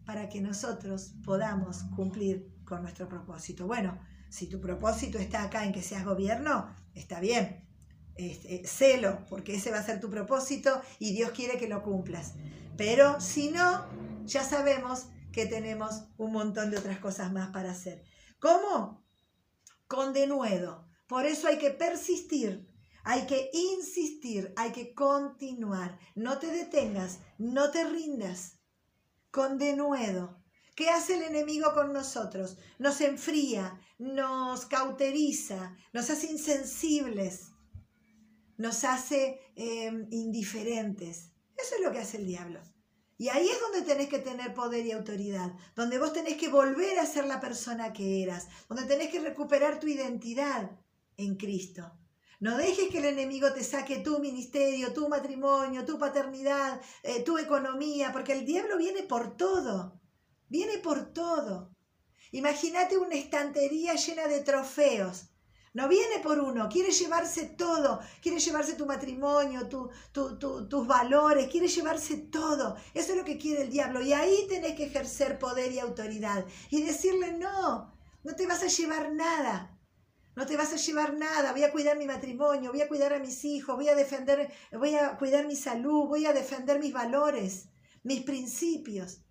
[0.06, 3.66] para que nosotros podamos cumplir con nuestro propósito.
[3.66, 7.66] Bueno, si tu propósito está acá en que seas gobierno, está bien.
[8.16, 12.34] Este, celo, porque ese va a ser tu propósito y Dios quiere que lo cumplas.
[12.78, 13.86] Pero si no,
[14.26, 18.04] ya sabemos que tenemos un montón de otras cosas más para hacer.
[18.42, 19.06] ¿Cómo?
[19.88, 20.88] Con denuedo.
[21.08, 22.68] Por eso hay que persistir,
[23.04, 26.00] hay que insistir, hay que continuar.
[26.16, 28.60] No te detengas, no te rindas.
[29.30, 30.42] Con denuedo.
[30.76, 32.58] ¿Qué hace el enemigo con nosotros?
[32.80, 37.52] Nos enfría, nos cauteriza, nos hace insensibles,
[38.58, 41.32] nos hace em, indiferentes.
[41.56, 42.62] Eso es lo que hace el diablo.
[43.22, 46.98] Y ahí es donde tenés que tener poder y autoridad, donde vos tenés que volver
[46.98, 50.72] a ser la persona que eras, donde tenés que recuperar tu identidad
[51.18, 51.84] en Cristo.
[52.40, 57.38] No dejes que el enemigo te saque tu ministerio, tu matrimonio, tu paternidad, eh, tu
[57.38, 60.02] economía, porque el diablo viene por todo
[60.52, 61.74] viene por todo.
[62.32, 65.31] Imagínate una estantería llena de trofeos.
[65.74, 72.18] No viene por uno, quiere llevarse todo, quiere llevarse tu matrimonio, tus valores, quiere llevarse
[72.18, 72.76] todo.
[72.94, 74.02] Eso es lo que quiere el diablo.
[74.02, 78.68] Y ahí tenés que ejercer poder y autoridad y decirle, no, no te vas a
[78.68, 79.78] llevar nada.
[80.36, 83.20] No te vas a llevar nada, voy a cuidar mi matrimonio, voy a cuidar a
[83.20, 87.68] mis hijos, voy a defender, voy a cuidar mi salud, voy a defender mis valores,
[88.04, 89.26] mis principios.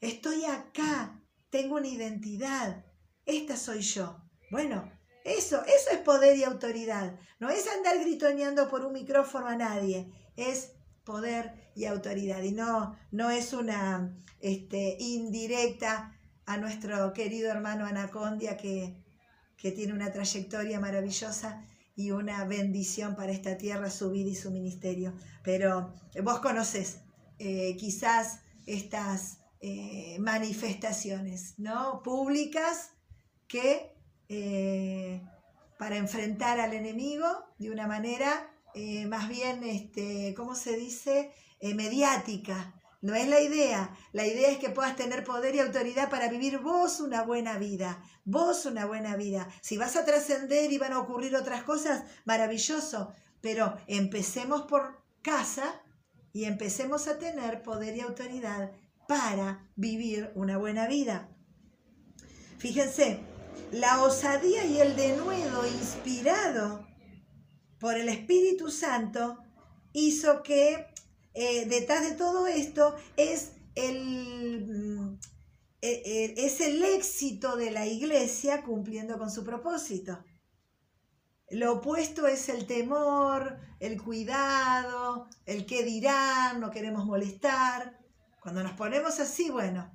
[0.00, 2.84] Estoy acá, tengo una identidad,
[3.26, 4.22] esta soy yo.
[4.50, 4.90] Bueno,
[5.24, 7.18] eso, eso es poder y autoridad.
[7.38, 10.72] No es andar gritoneando por un micrófono a nadie, es
[11.04, 12.42] poder y autoridad.
[12.42, 18.96] Y no, no es una este, indirecta a nuestro querido hermano Anacondia que,
[19.56, 24.50] que tiene una trayectoria maravillosa y una bendición para esta tierra, su vida y su
[24.50, 25.14] ministerio.
[25.44, 27.00] Pero vos conoces
[27.38, 32.02] eh, quizás estas eh, manifestaciones ¿no?
[32.02, 32.90] públicas
[33.46, 33.91] que
[34.34, 35.22] eh,
[35.78, 37.26] para enfrentar al enemigo
[37.58, 42.74] de una manera eh, más bien, este, ¿cómo se dice?, mediática.
[43.02, 43.94] No es la idea.
[44.12, 48.02] La idea es que puedas tener poder y autoridad para vivir vos una buena vida.
[48.24, 49.48] Vos una buena vida.
[49.60, 53.12] Si vas a trascender y van a ocurrir otras cosas, maravilloso.
[53.40, 55.82] Pero empecemos por casa
[56.32, 58.72] y empecemos a tener poder y autoridad
[59.06, 61.28] para vivir una buena vida.
[62.58, 63.20] Fíjense,
[63.70, 66.86] la osadía y el denuedo inspirado
[67.78, 69.38] por el Espíritu Santo
[69.92, 70.86] hizo que
[71.34, 75.18] eh, detrás de todo esto es el, mm,
[75.80, 80.22] e, e, es el éxito de la iglesia cumpliendo con su propósito.
[81.50, 87.98] Lo opuesto es el temor, el cuidado, el qué dirán, no queremos molestar.
[88.40, 89.92] Cuando nos ponemos así, bueno,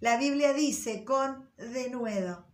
[0.00, 2.46] la Biblia dice con denuedo,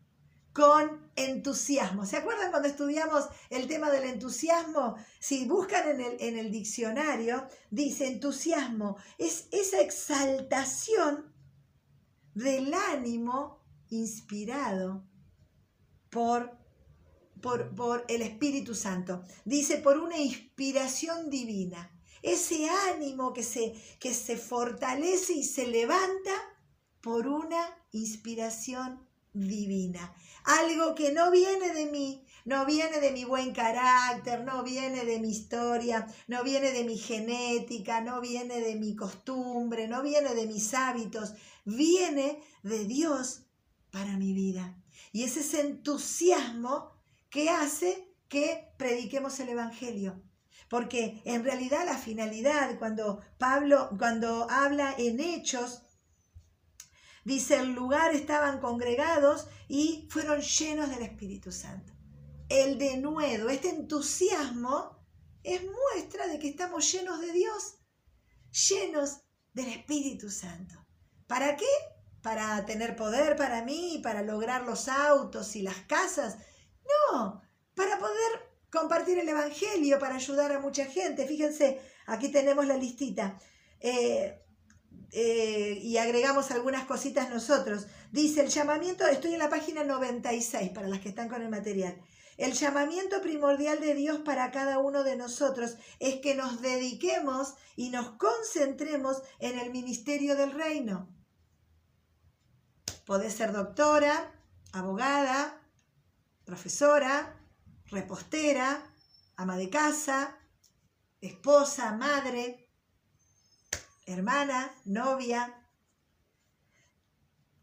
[0.61, 2.05] con entusiasmo.
[2.05, 4.95] ¿Se acuerdan cuando estudiamos el tema del entusiasmo?
[5.19, 11.33] Si buscan en el, en el diccionario, dice entusiasmo, es esa exaltación
[12.35, 15.03] del ánimo inspirado
[16.11, 16.59] por,
[17.41, 19.23] por, por el Espíritu Santo.
[19.47, 26.33] Dice por una inspiración divina ese ánimo que se, que se fortalece y se levanta
[27.01, 30.15] por una inspiración divina.
[30.45, 35.19] Algo que no viene de mí, no viene de mi buen carácter, no viene de
[35.19, 40.47] mi historia, no viene de mi genética, no viene de mi costumbre, no viene de
[40.47, 43.43] mis hábitos, viene de Dios
[43.91, 44.77] para mi vida.
[45.13, 46.93] Y es ese entusiasmo
[47.29, 50.23] que hace que prediquemos el Evangelio.
[50.69, 55.83] Porque en realidad la finalidad, cuando Pablo, cuando habla en hechos,
[57.31, 61.93] dice, el lugar estaban congregados y fueron llenos del Espíritu Santo.
[62.49, 64.99] El denuedo, este entusiasmo,
[65.43, 67.79] es muestra de que estamos llenos de Dios,
[68.69, 69.21] llenos
[69.53, 70.75] del Espíritu Santo.
[71.27, 71.73] ¿Para qué?
[72.21, 76.37] Para tener poder para mí, para lograr los autos y las casas.
[77.13, 77.41] No,
[77.75, 81.27] para poder compartir el Evangelio, para ayudar a mucha gente.
[81.27, 83.39] Fíjense, aquí tenemos la listita.
[83.79, 84.43] Eh,
[85.13, 87.87] eh, y agregamos algunas cositas nosotros.
[88.13, 92.01] Dice el llamamiento, estoy en la página 96 para las que están con el material.
[92.37, 97.91] El llamamiento primordial de Dios para cada uno de nosotros es que nos dediquemos y
[97.91, 101.15] nos concentremos en el ministerio del reino.
[103.05, 104.33] Podés ser doctora,
[104.73, 105.61] abogada,
[106.45, 107.39] profesora,
[107.87, 108.91] repostera,
[109.37, 110.39] ama de casa,
[111.21, 112.60] esposa, madre,
[114.13, 115.57] hermana, novia.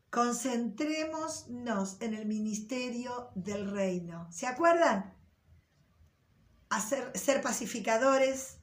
[0.09, 4.31] Concentrémonos en el ministerio del reino.
[4.31, 5.13] ¿Se acuerdan?
[6.69, 8.59] Hacer, ser pacificadores,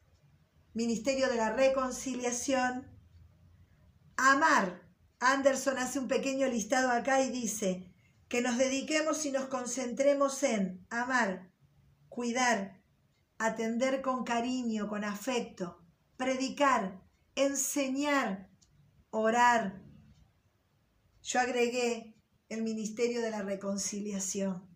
[0.73, 2.87] ministerio de la reconciliación,
[4.17, 4.83] amar.
[5.21, 7.91] Anderson hace un pequeño listado acá y dice
[8.29, 11.51] que nos dediquemos y nos concentremos en amar,
[12.09, 12.83] cuidar,
[13.39, 15.83] atender con cariño, con afecto,
[16.17, 17.04] predicar,
[17.35, 18.51] enseñar,
[19.11, 19.83] orar.
[21.23, 22.17] Yo agregué
[22.49, 24.69] el ministerio de la reconciliación.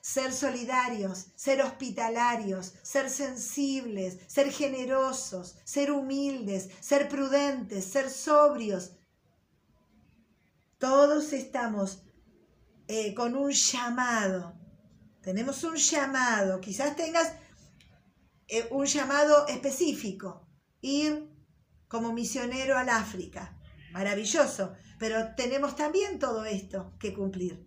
[0.00, 8.92] Ser solidarios, ser hospitalarios, ser sensibles, ser generosos, ser humildes, ser prudentes, ser sobrios.
[10.78, 12.02] Todos estamos
[12.88, 14.60] eh, con un llamado
[15.20, 17.32] tenemos un llamado, quizás tengas
[18.48, 20.46] eh, un llamado específico,
[20.80, 21.29] ir
[21.90, 23.58] como misionero al África,
[23.90, 27.66] maravilloso, pero tenemos también todo esto que cumplir.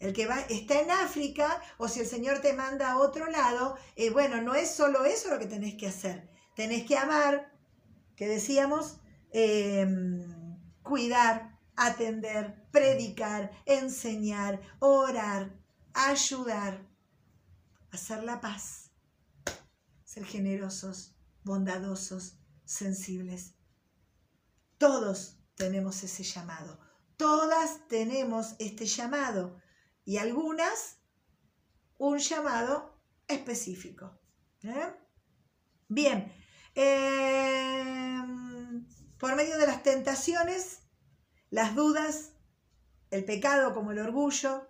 [0.00, 3.76] El que va, está en África o si el Señor te manda a otro lado,
[3.94, 6.28] eh, bueno, no es solo eso lo que tenés que hacer.
[6.56, 7.54] Tenés que amar,
[8.16, 8.96] que decíamos,
[9.30, 15.54] em, cuidar, atender, predicar, enseñar, orar,
[15.94, 16.88] ayudar,
[17.92, 18.90] hacer la paz,
[20.04, 21.14] ser generosos,
[21.44, 23.59] bondadosos, sensibles.
[24.80, 26.80] Todos tenemos ese llamado,
[27.18, 29.60] todas tenemos este llamado
[30.06, 30.96] y algunas
[31.98, 34.18] un llamado específico.
[34.62, 34.90] ¿eh?
[35.86, 36.32] Bien,
[36.74, 37.28] em,
[39.18, 40.78] por medio de las tentaciones,
[41.50, 42.32] las dudas,
[43.10, 44.66] el pecado como el orgullo,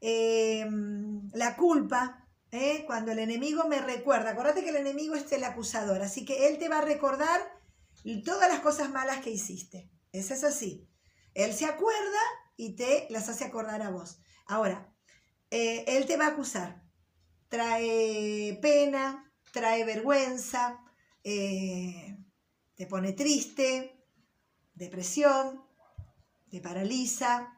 [0.00, 2.82] em, la culpa, ¿eh?
[2.84, 6.58] Cuando el enemigo me recuerda, acuérdate que el enemigo es el acusador, así que él
[6.58, 7.59] te va a recordar
[8.22, 9.90] todas las cosas malas que hiciste.
[10.12, 10.88] Eso es así.
[11.34, 12.20] Él se acuerda
[12.56, 14.20] y te las hace acordar a vos.
[14.46, 14.92] Ahora,
[15.50, 16.82] eh, él te va a acusar.
[17.48, 20.80] Trae pena, trae vergüenza,
[21.24, 22.16] eh,
[22.74, 24.04] te pone triste,
[24.74, 25.64] depresión,
[26.50, 27.56] te paraliza.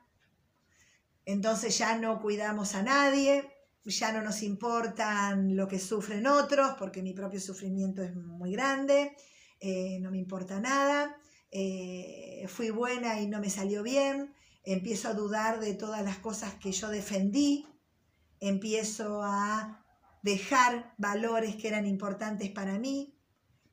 [1.24, 3.49] Entonces ya no cuidamos a nadie,
[3.84, 9.16] ya no nos importan lo que sufren otros, porque mi propio sufrimiento es muy grande,
[9.62, 11.16] eh, no me importa nada,
[11.50, 14.34] eh, fui buena y no me salió bien,
[14.64, 17.66] empiezo a dudar de todas las cosas que yo defendí,
[18.40, 19.84] empiezo a
[20.22, 23.16] dejar valores que eran importantes para mí,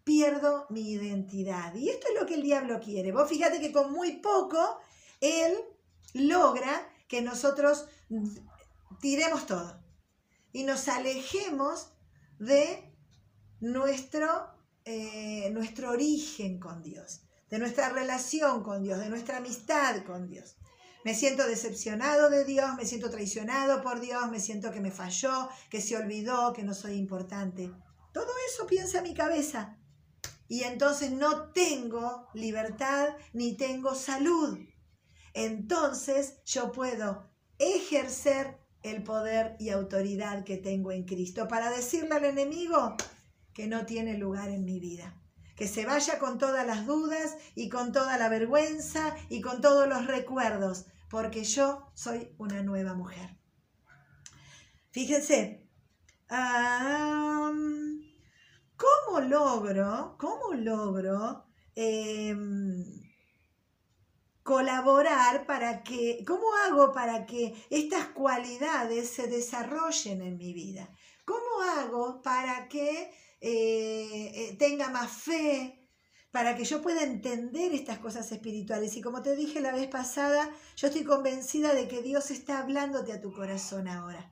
[0.03, 1.73] pierdo mi identidad.
[1.75, 3.11] Y esto es lo que el diablo quiere.
[3.11, 4.79] Vos fíjate que con muy poco
[5.21, 5.57] él
[6.13, 7.87] logra que nosotros
[9.01, 9.83] tiremos todo
[10.51, 11.91] y nos alejemos
[12.39, 12.95] de
[13.59, 14.47] nuestro,
[14.91, 17.21] eh, nuestro origen con Dios,
[17.51, 20.55] de nuestra relación con Dios, de nuestra amistad con Dios.
[21.05, 25.47] Me siento decepcionado de Dios, me siento traicionado por Dios, me siento que me falló,
[25.69, 27.71] que se olvidó, que no soy importante.
[28.11, 29.77] Todo eso piensa mi cabeza.
[30.47, 34.57] Y entonces no tengo libertad ni tengo salud.
[35.35, 37.29] Entonces yo puedo
[37.59, 42.95] ejercer el poder y autoridad que tengo en Cristo para decirle al enemigo
[43.59, 45.21] que no tiene lugar en mi vida.
[45.57, 49.85] Que se vaya con todas las dudas y con toda la vergüenza y con todos
[49.85, 53.37] los recuerdos, porque yo soy una nueva mujer.
[54.91, 55.67] Fíjense,
[58.77, 61.43] ¿cómo logro, cómo logro
[61.75, 62.81] em,
[64.41, 70.89] colaborar para que, ¿cómo hago para que estas cualidades se desarrollen en mi vida?
[71.25, 73.11] ¿Cómo hago para que
[73.41, 75.75] eh, eh, tenga más fe?
[76.31, 78.95] para que yo pueda entender estas cosas espirituales.
[78.95, 83.13] Y como te dije la vez pasada, yo estoy convencida de que Dios está hablándote
[83.13, 84.31] a tu corazón ahora.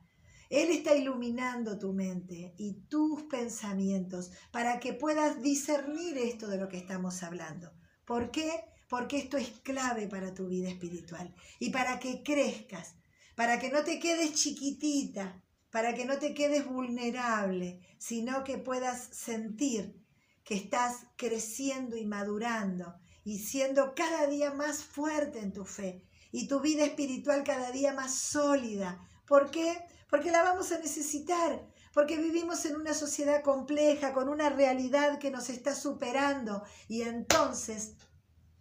[0.49, 6.69] Él está iluminando tu mente y tus pensamientos para que puedas discernir esto de lo
[6.69, 7.73] que estamos hablando.
[8.05, 8.63] ¿Por qué?
[8.87, 12.95] Porque esto es clave para tu vida espiritual y para que crezcas,
[13.35, 15.43] para que no te quedes chiquitita,
[15.77, 20.03] para que no te quedes vulnerable, sino que puedas sentir
[20.43, 26.47] que estás creciendo y madurando y siendo cada día más fuerte en tu fe y
[26.47, 29.07] tu vida espiritual cada día más sólida.
[29.27, 29.85] ¿Por qué?
[30.09, 35.29] Porque la vamos a necesitar, porque vivimos en una sociedad compleja, con una realidad que
[35.29, 37.97] nos está superando y entonces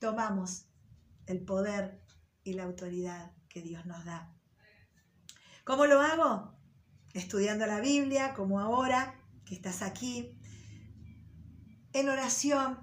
[0.00, 0.66] tomamos
[1.24, 1.98] el poder
[2.44, 4.34] y la autoridad que Dios nos da.
[5.64, 6.55] ¿Cómo lo hago?
[7.16, 9.14] Estudiando la Biblia, como ahora
[9.46, 10.38] que estás aquí,
[11.94, 12.78] en oración,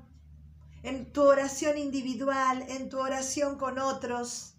[0.81, 4.55] en tu oración individual, en tu oración con otros,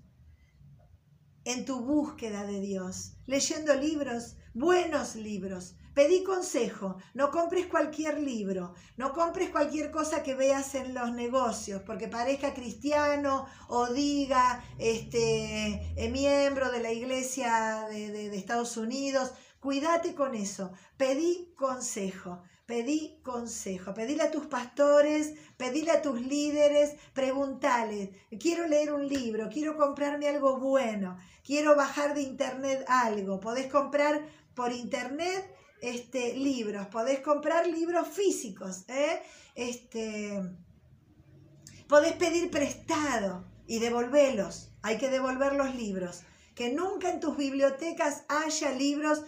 [1.44, 5.74] en tu búsqueda de Dios, leyendo libros, buenos libros.
[5.92, 11.82] Pedí consejo, no compres cualquier libro, no compres cualquier cosa que veas en los negocios,
[11.82, 19.32] porque parezca cristiano o diga este, eh, miembro de la iglesia de, de Estados Unidos.
[19.64, 22.42] Cuídate con eso, pedí consejo.
[22.66, 28.08] Pedí consejo, pedíle a tus pastores, pedíle a tus líderes, preguntales,
[28.40, 33.40] quiero leer un libro, quiero comprarme algo bueno, quiero bajar de internet algo.
[33.40, 35.46] Podés comprar por internet
[35.80, 39.22] este, libros, podés comprar libros físicos, ¿eh?
[39.54, 40.40] este,
[41.86, 44.72] podés pedir prestado y devolverlos.
[44.82, 46.22] Hay que devolver los libros.
[46.54, 49.24] Que nunca en tus bibliotecas haya libros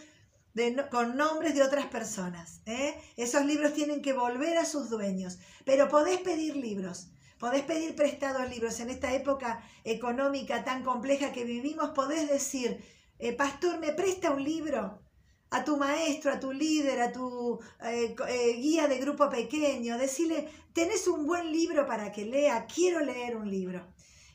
[0.91, 2.61] con nombres de otras personas.
[2.67, 2.95] ¿eh?
[3.17, 7.09] Esos libros tienen que volver a sus dueños, pero podés pedir libros.
[7.39, 11.91] Podés pedir prestados libros en esta época económica tan compleja que vivimos.
[11.91, 12.83] Podés decir,
[13.19, 15.03] eh, pastor, ¿me presta un libro?
[15.51, 18.15] A tu maestro, a tu líder, a tu eh,
[18.57, 19.99] guía de grupo pequeño.
[19.99, 23.87] Decirle, tenés un buen libro para que lea, quiero leer un libro.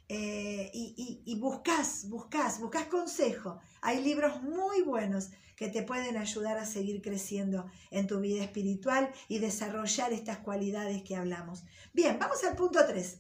[0.08, 3.60] y, y, y buscas, buscas, buscas consejo.
[3.82, 9.12] Hay libros muy buenos que te pueden ayudar a seguir creciendo en tu vida espiritual
[9.28, 11.66] y desarrollar estas cualidades que hablamos.
[11.94, 13.20] Bien, vamos al punto 3.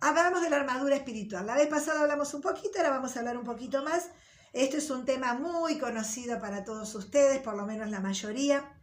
[0.00, 1.46] Hablamos de la armadura espiritual.
[1.46, 4.10] La vez pasada hablamos un poquito, ahora vamos a hablar un poquito más.
[4.52, 8.79] Esto es un tema muy conocido para todos ustedes, por lo menos la mayoría.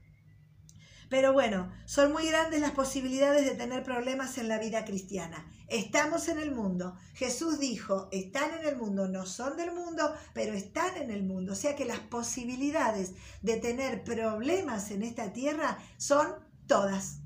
[1.10, 5.50] Pero bueno, son muy grandes las posibilidades de tener problemas en la vida cristiana.
[5.70, 6.98] Estamos en el mundo.
[7.14, 11.54] Jesús dijo, están en el mundo, no son del mundo, pero están en el mundo.
[11.54, 16.28] O sea que las posibilidades de tener problemas en esta tierra son
[16.68, 17.20] todas.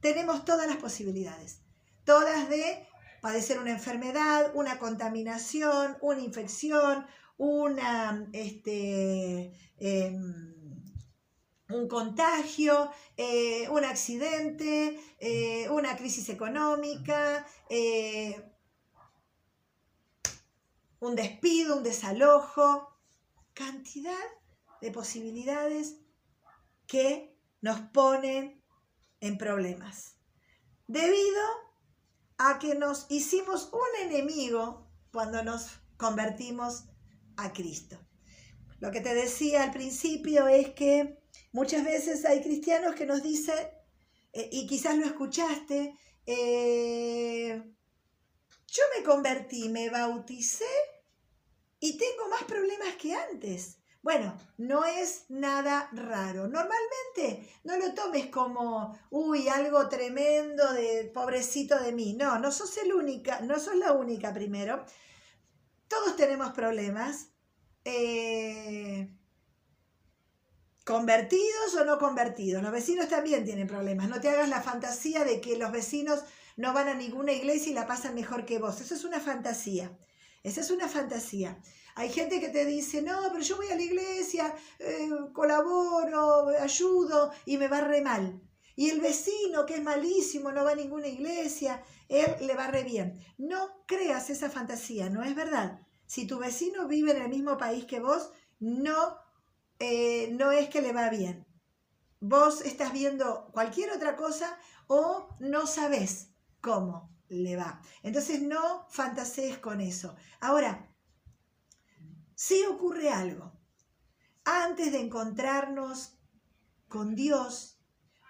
[0.00, 1.60] Tenemos todas las posibilidades.
[2.04, 2.86] Todas de
[3.20, 7.06] padecer una enfermedad, una contaminación, una infección,
[7.36, 8.26] una...
[8.32, 10.55] Este, em,
[11.68, 18.52] un contagio, eh, un accidente, eh, una crisis económica, eh,
[21.00, 22.88] un despido, un desalojo,
[23.52, 24.26] cantidad
[24.80, 25.96] de posibilidades
[26.86, 28.62] que nos ponen
[29.20, 30.18] en problemas.
[30.86, 31.42] Debido
[32.38, 36.84] a que nos hicimos un enemigo cuando nos convertimos
[37.36, 37.98] a Cristo.
[38.78, 41.18] Lo que te decía al principio es que
[41.56, 43.56] Muchas veces hay cristianos que nos dicen,
[44.34, 47.62] eh, y quizás lo escuchaste, eh,
[48.66, 50.68] yo me convertí, me bauticé
[51.80, 53.78] y tengo más problemas que antes.
[54.02, 56.46] Bueno, no es nada raro.
[56.46, 62.12] Normalmente no lo tomes como, uy, algo tremendo de pobrecito de mí.
[62.12, 64.84] No, no sos el única, no sos la única primero.
[65.88, 67.30] Todos tenemos problemas.
[67.82, 69.15] Eh,
[70.86, 72.62] convertidos o no convertidos.
[72.62, 74.08] Los vecinos también tienen problemas.
[74.08, 76.20] No te hagas la fantasía de que los vecinos
[76.56, 78.80] no van a ninguna iglesia y la pasan mejor que vos.
[78.80, 79.90] Eso es una fantasía.
[80.44, 81.58] Esa es una fantasía.
[81.96, 87.32] Hay gente que te dice, no, pero yo voy a la iglesia, eh, colaboro, ayudo
[87.44, 88.40] y me va re mal.
[88.76, 92.84] Y el vecino, que es malísimo, no va a ninguna iglesia, él le va re
[92.84, 93.18] bien.
[93.38, 95.80] No creas esa fantasía, no es verdad.
[96.06, 98.30] Si tu vecino vive en el mismo país que vos,
[98.60, 99.25] no
[99.78, 101.46] eh, no es que le va bien.
[102.20, 107.80] Vos estás viendo cualquier otra cosa o no sabes cómo le va.
[108.02, 110.16] Entonces no fantasees con eso.
[110.40, 110.92] Ahora,
[112.34, 113.52] si ocurre algo,
[114.44, 116.18] antes de encontrarnos
[116.88, 117.80] con Dios,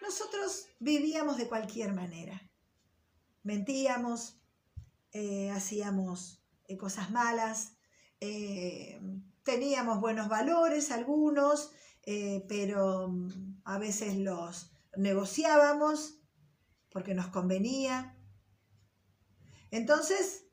[0.01, 2.51] nosotros vivíamos de cualquier manera.
[3.43, 4.41] Mentíamos,
[5.13, 7.77] eh, hacíamos eh, cosas malas,
[9.47, 11.73] teníamos buenos valores algunos,
[12.49, 16.21] pero mm, a veces los negociábamos
[16.91, 18.19] porque nos convenía.
[19.71, 20.45] Entonces,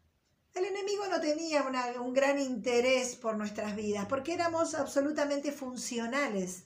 [0.53, 1.65] el enemigo no tenía
[1.99, 6.65] un gran interés por nuestras vidas, porque éramos absolutamente funcionales.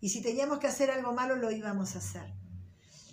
[0.00, 2.34] Y si teníamos que hacer algo malo, lo íbamos a hacer.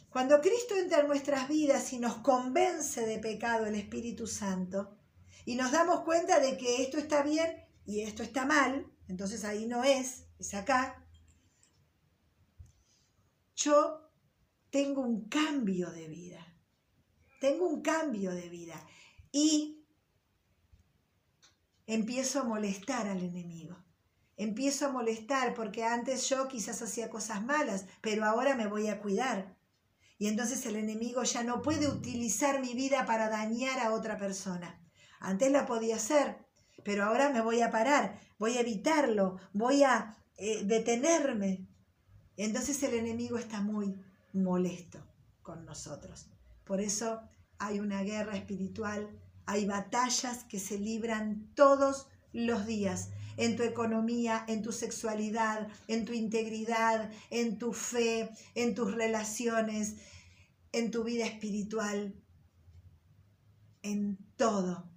[0.09, 4.97] Cuando Cristo entra en nuestras vidas y nos convence de pecado el Espíritu Santo,
[5.45, 9.67] y nos damos cuenta de que esto está bien y esto está mal, entonces ahí
[9.67, 11.05] no es, es acá,
[13.53, 14.09] yo
[14.69, 16.55] tengo un cambio de vida.
[17.41, 18.81] Tengo un cambio de vida.
[19.33, 19.85] Y
[21.85, 23.75] empiezo a molestar al enemigo.
[24.37, 29.01] Empiezo a molestar porque antes yo quizás hacía cosas malas, pero ahora me voy a
[29.01, 29.57] cuidar.
[30.17, 34.81] Y entonces el enemigo ya no puede utilizar mi vida para dañar a otra persona.
[35.19, 36.50] Antes la podía hacer,
[36.83, 41.67] pero ahora me voy a parar, voy a evitarlo, voy a eh, detenerme.
[42.37, 43.95] Entonces el enemigo está muy
[44.33, 44.99] molesto
[45.41, 46.27] con nosotros.
[46.63, 47.21] Por eso
[47.59, 49.09] hay una guerra espiritual
[49.45, 56.05] hay batallas que se libran todos los días en tu economía, en tu sexualidad, en
[56.05, 59.95] tu integridad, en tu fe, en tus relaciones,
[60.71, 62.15] en tu vida espiritual,
[63.81, 64.89] en todo.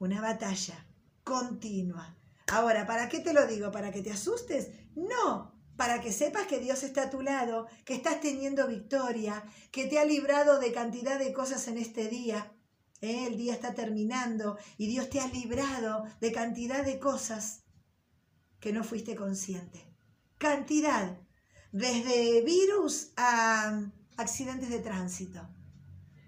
[0.00, 0.84] Una batalla
[1.22, 2.16] continua.
[2.48, 3.70] Ahora, ¿para qué te lo digo?
[3.70, 4.70] ¿Para que te asustes?
[4.96, 9.86] No, para que sepas que Dios está a tu lado, que estás teniendo victoria, que
[9.86, 12.52] te ha librado de cantidad de cosas en este día
[13.00, 17.62] el día está terminando y Dios te ha librado de cantidad de cosas
[18.60, 19.86] que no fuiste consciente.
[20.38, 21.18] Cantidad,
[21.72, 23.80] desde virus a
[24.16, 25.48] accidentes de tránsito,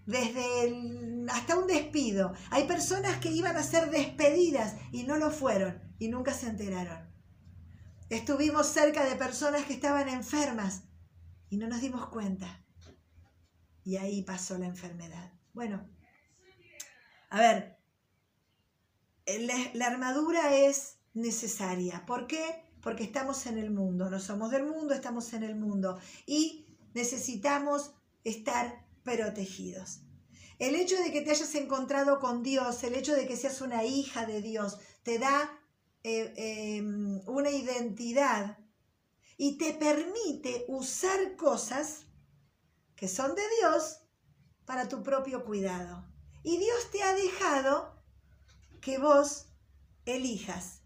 [0.07, 2.33] desde hasta un despido.
[2.51, 7.11] Hay personas que iban a ser despedidas y no lo fueron y nunca se enteraron.
[8.11, 10.83] Estuvimos cerca de personas que estaban enfermas
[11.49, 12.65] y no nos dimos cuenta.
[13.85, 15.33] Y ahí pasó la enfermedad.
[15.53, 15.89] Bueno,
[17.31, 17.79] a ver,
[19.75, 22.05] la, armadura es necesaria.
[22.07, 22.65] ¿Por qué?
[22.81, 27.95] Porque estamos en el mundo, no somos del mundo, estamos en el mundo y necesitamos
[28.25, 30.01] estar protegidos.
[30.59, 33.85] El hecho de que te hayas encontrado con Dios, el hecho de que seas una
[33.85, 35.61] hija de Dios, te da
[36.05, 38.59] eh, em, una identidad
[39.37, 42.07] y te permite usar cosas
[42.95, 44.03] que son de Dios
[44.65, 46.07] para tu propio cuidado.
[46.45, 48.01] Y Dios te ha dejado
[48.81, 49.47] que vos
[50.05, 50.83] elijas.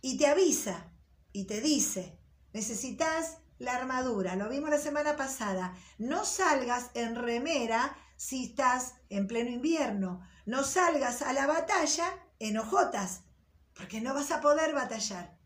[0.00, 0.92] Y te avisa
[1.32, 2.18] y te dice,
[2.52, 4.36] necesitas la armadura.
[4.36, 5.74] Lo vimos la semana pasada.
[5.98, 10.20] No salgas en remera si estás en pleno invierno.
[10.46, 12.06] No salgas a la batalla
[12.38, 13.22] en hojotas,
[13.74, 15.38] porque no vas a poder batallar.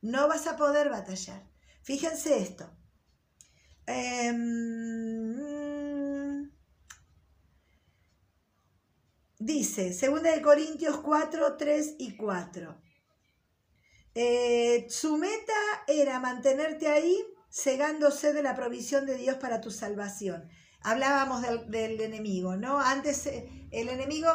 [0.00, 1.42] No vas a poder batallar.
[1.82, 2.70] Fíjense esto.
[3.86, 4.32] Eh,
[9.38, 12.82] Dice, 2 de Corintios 4, 3 y 4.
[14.14, 15.52] Eh, su meta
[15.86, 17.22] era mantenerte ahí,
[17.56, 20.48] cegándose de la provisión de Dios para tu salvación.
[20.82, 22.78] Hablábamos del, enemigo, ¿no?
[22.78, 24.28] Antes eh, el enemigo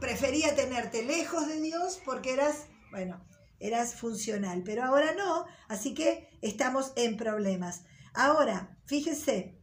[0.00, 3.22] prefería tenerte lejos de Dios porque eras, bueno,
[3.60, 7.82] eras funcional, pero ahora no, así que estamos en problemas.
[8.14, 9.60] Ahora, fíjense,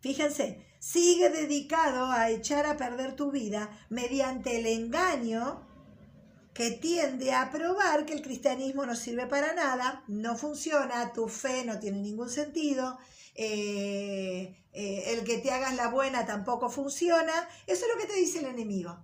[0.00, 5.66] fíjense, sigue dedicado a echar a perder tu vida mediante el engaño
[6.58, 11.64] que tiende a probar que el cristianismo no sirve para nada, no funciona, tu fe
[11.64, 12.98] no tiene ningún sentido,
[13.36, 17.48] eh, eh, el que te hagas la buena tampoco funciona.
[17.68, 18.98] Eso es lo que te dice el enemigo.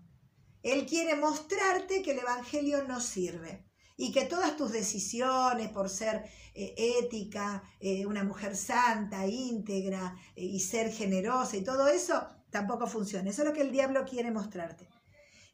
[0.65, 3.65] Él quiere mostrarte que el Evangelio no sirve
[3.97, 6.25] y que todas tus decisiones por ser
[6.55, 12.89] eh, ética, eh, una mujer santa, íntegra eh, y ser generosa y todo eso, tampoco
[12.89, 13.31] funciona.
[13.31, 14.89] Eso es lo que el diablo quiere mostrarte.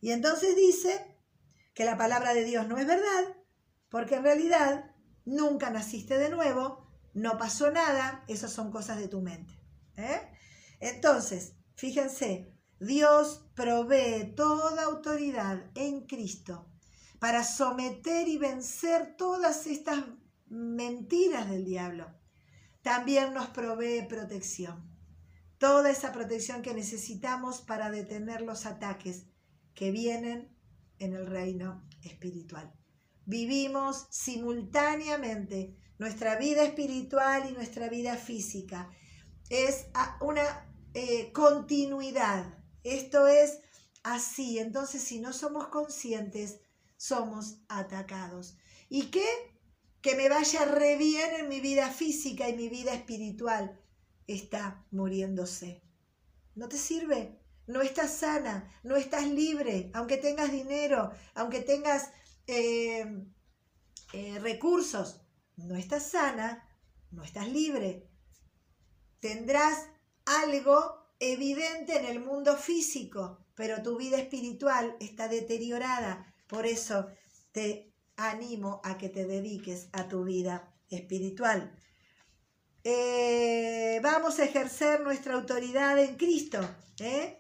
[0.01, 1.10] Y entonces dice
[1.81, 3.39] que la palabra de Dios no es verdad,
[3.89, 9.23] porque en realidad nunca naciste de nuevo, no pasó nada, esas son cosas de tu
[9.23, 9.55] mente.
[10.79, 16.69] Entonces, fíjense, Dios provee toda autoridad en Cristo
[17.19, 20.05] para someter y vencer todas estas
[20.51, 22.15] mentiras del diablo.
[22.83, 24.87] También nos provee protección.
[25.57, 29.29] Toda esa protección que necesitamos para detener los ataques
[29.73, 30.60] que vienen
[31.01, 32.73] en el reino espiritual.
[33.27, 38.91] vivimos simultáneamente nuestra vida espiritual y nuestra vida física.
[39.51, 39.87] Es
[40.21, 40.43] una
[40.95, 42.59] eh, continuidad.
[42.83, 43.61] Esto es
[44.03, 44.59] así.
[44.59, 46.61] Entonces, si no somos conscientes,
[46.97, 48.57] somos atacados.
[48.89, 49.27] ¿Y qué?
[50.01, 53.79] Que me vaya re bien en mi vida física y mi vida espiritual
[54.27, 55.83] está muriéndose.
[56.55, 57.40] ¿No te sirve?
[57.71, 62.11] No estás sana, no estás libre, aunque tengas dinero, aunque tengas
[62.49, 63.07] eh,
[64.13, 65.21] eh, recursos,
[65.57, 66.69] no estás sana,
[67.13, 68.09] no estás libre.
[69.21, 69.87] Tendrás
[70.25, 76.35] algo evidente en el mundo físico, pero tu vida espiritual está deteriorada.
[76.49, 77.07] Por eso
[77.53, 81.73] te animo a que te dediques a tu vida espiritual.
[82.83, 86.59] Eh, vamos a ejercer nuestra autoridad en Cristo.
[86.99, 87.40] ¿eh?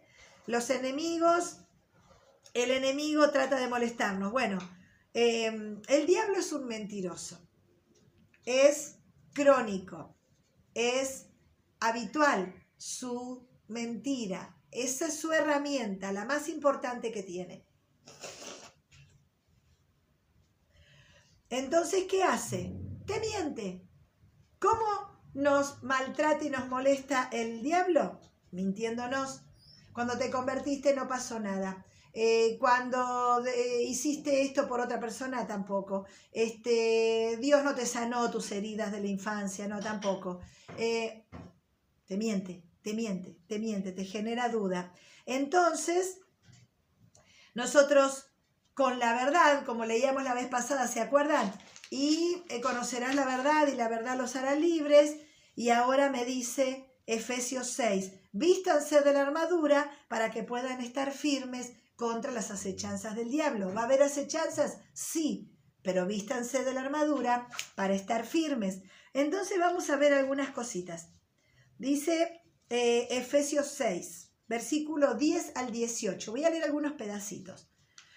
[0.50, 1.58] Los enemigos,
[2.54, 4.32] el enemigo trata de molestarnos.
[4.32, 4.58] Bueno,
[5.14, 7.38] eh, el diablo es un mentiroso,
[8.44, 8.96] es
[9.32, 10.18] crónico,
[10.74, 11.28] es
[11.78, 14.56] habitual su mentira.
[14.72, 17.64] Esa es su herramienta, la más importante que tiene.
[21.48, 22.74] Entonces, ¿qué hace?
[23.06, 23.88] Te miente.
[24.58, 28.20] ¿Cómo nos maltrata y nos molesta el diablo?
[28.50, 29.44] Mintiéndonos.
[29.92, 31.84] Cuando te convertiste no pasó nada.
[32.12, 36.06] Eh, cuando eh, hiciste esto por otra persona, tampoco.
[36.32, 40.40] Este, Dios no te sanó tus heridas de la infancia, no, tampoco.
[40.76, 41.26] Eh,
[42.06, 44.92] te miente, te miente, te miente, te genera duda.
[45.26, 46.18] Entonces,
[47.54, 48.26] nosotros
[48.74, 51.52] con la verdad, como leíamos la vez pasada, ¿se acuerdan?
[51.92, 55.16] y conocerás la verdad y la verdad los hará libres.
[55.56, 61.72] Y ahora me dice Efesios 6, vístanse de la armadura para que puedan estar firmes
[61.96, 63.74] contra las acechanzas del diablo.
[63.74, 64.78] ¿Va a haber acechanzas?
[64.92, 65.52] Sí,
[65.82, 68.82] pero vístanse de la armadura para estar firmes.
[69.12, 71.08] Entonces vamos a ver algunas cositas.
[71.78, 76.30] Dice eh, Efesios 6, versículo 10 al 18.
[76.30, 77.70] Voy a leer algunos pedacitos.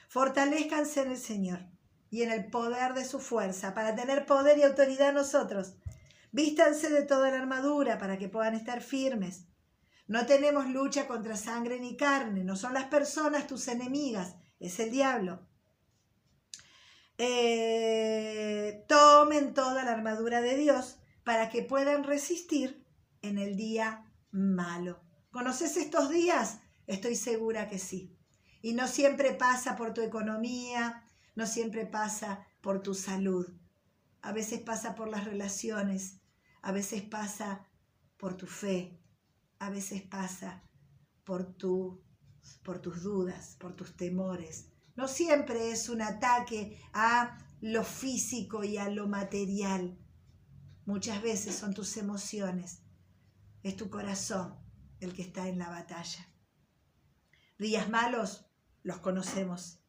[0.09, 1.59] Fortalezcanse en el Señor
[2.09, 5.77] y en el poder de su fuerza, para tener poder y autoridad nosotros.
[6.31, 9.47] Vístanse de toda la armadura para que puedan estar firmes.
[10.07, 14.91] No tenemos lucha contra sangre ni carne, no son las personas tus enemigas, es el
[14.91, 15.47] diablo.
[17.17, 22.85] Eh, tomen toda la armadura de Dios para que puedan resistir
[23.21, 25.01] en el día malo.
[25.31, 26.59] ¿Conoces estos días?
[26.85, 28.17] Estoy segura que sí.
[28.61, 31.03] Y no siempre pasa por tu economía,
[31.35, 33.47] no siempre pasa por tu salud,
[34.21, 36.21] a veces pasa por las relaciones,
[36.61, 37.67] a veces pasa
[38.17, 39.02] por tu fe,
[39.59, 40.63] a veces pasa
[41.23, 42.03] por, tu,
[42.63, 44.69] por tus dudas, por tus temores.
[44.95, 49.97] No siempre es un ataque a lo físico y a lo material.
[50.85, 52.83] Muchas veces son tus emociones,
[53.63, 54.55] es tu corazón
[54.99, 56.27] el que está en la batalla.
[57.57, 58.45] Días malos
[58.83, 59.83] los conocemos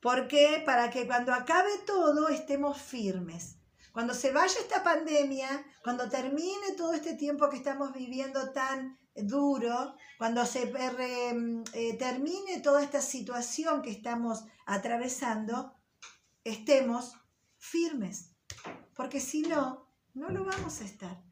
[0.00, 0.62] ¿Por qué?
[0.64, 3.57] Para que cuando acabe todo estemos firmes.
[3.92, 5.48] Cuando se vaya esta pandemia,
[5.82, 12.82] cuando termine todo este tiempo que estamos viviendo tan duro, cuando se eh, termine toda
[12.82, 15.74] esta situación que estamos atravesando,
[16.44, 17.14] estemos
[17.56, 18.32] firmes.
[18.94, 21.22] Porque si no, no lo vamos a estar.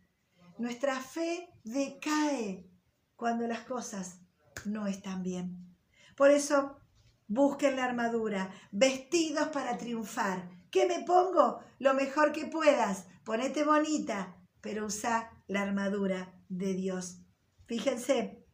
[0.58, 2.68] Nuestra fe decae
[3.14, 4.20] cuando las cosas
[4.64, 5.76] no están bien.
[6.16, 6.80] Por eso
[7.28, 10.48] Busquen la armadura, vestidos para triunfar.
[10.70, 11.60] ¿Qué me pongo?
[11.78, 13.06] Lo mejor que puedas.
[13.24, 17.18] Ponete bonita, pero usa la armadura de Dios.
[17.66, 18.44] Fíjense.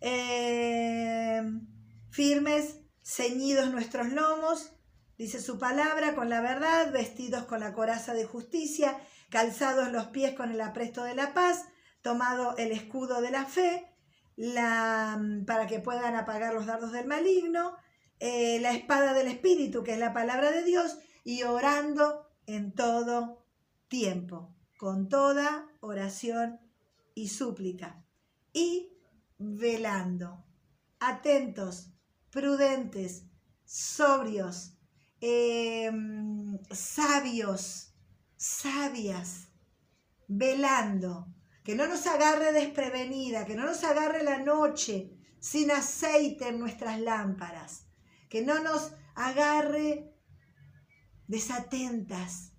[0.00, 1.42] Eh,
[2.10, 4.72] firmes, ceñidos nuestros lomos,
[5.16, 8.98] dice su palabra, con la verdad, vestidos con la coraza de justicia,
[9.30, 11.66] calzados los pies con el apresto de la paz,
[12.02, 13.88] tomado el escudo de la fe
[15.46, 17.76] para que puedan apagar los dardos del maligno,
[18.24, 23.44] eh, la espada del Espíritu, que es la palabra de Dios, y orando en todo
[23.88, 26.60] tiempo, con toda oración
[27.16, 28.04] y súplica,
[28.52, 28.96] y
[29.38, 30.44] velando,
[31.00, 31.90] atentos,
[32.30, 33.24] prudentes,
[33.64, 34.78] sobrios,
[35.20, 37.92] em, sabios,
[38.36, 39.48] sabias,
[40.28, 41.26] velando
[41.64, 45.10] que no nos agarre desprevenida, que no nos agarre la noche
[45.40, 47.88] sin aceite en nuestras lámparas,
[48.32, 50.10] que no nos agarre
[51.26, 52.54] desatentas,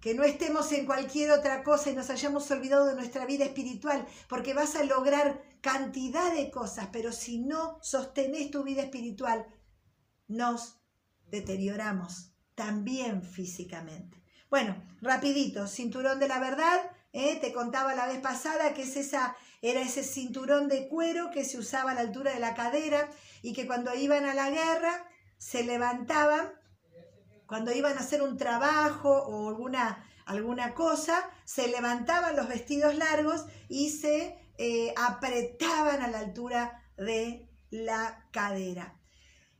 [0.00, 4.04] que no estemos en cualquier otra cosa y nos hayamos olvidado de nuestra vida espiritual,
[4.28, 9.46] porque vas a lograr cantidad de cosas, pero si no sostenés tu vida espiritual,
[10.26, 10.80] nos
[11.30, 14.20] deterioramos también físicamente.
[14.50, 17.36] Bueno, rapidito, cinturón de la verdad, ¿eh?
[17.40, 21.58] te contaba la vez pasada que es esa, era ese cinturón de cuero que se
[21.58, 23.08] usaba a la altura de la cadera
[23.42, 25.06] y que cuando iban a la guerra
[25.38, 26.52] se levantaban,
[27.46, 33.46] cuando iban a hacer un trabajo o alguna, alguna cosa, se levantaban los vestidos largos
[33.68, 38.98] y se eh, apretaban a la altura de la cadera.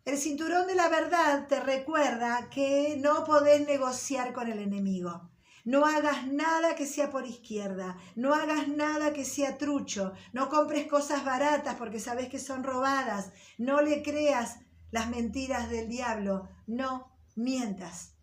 [0.04, 5.30] El cinturón de la verdad te recuerda que no podés negociar con el enemigo.
[5.68, 10.86] No hagas nada que sea por izquierda, no hagas nada que sea trucho, no compres
[10.86, 14.60] cosas baratas porque sabes que son robadas, no le creas
[14.90, 18.14] las mentiras del diablo, no mientas.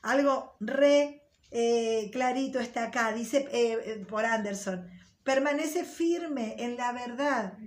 [0.00, 4.88] Algo re eh, clarito está acá, dice eh, eh, por Anderson,
[5.22, 7.58] permanece firme en la verdad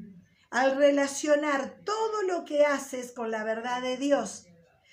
[0.50, 4.48] al relacionar todo lo que haces con la verdad de Dios.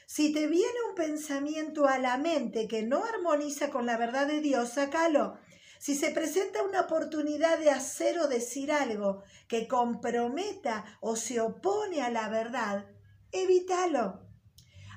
[0.07, 4.41] Si te viene un pensamiento a la mente que no armoniza con la verdad de
[4.41, 5.37] Dios, sácalo.
[5.81, 12.03] Si se presenta una oportunidad de hacer o decir algo que comprometa o se opone
[12.03, 12.87] a la verdad,
[13.33, 14.23] evítalo.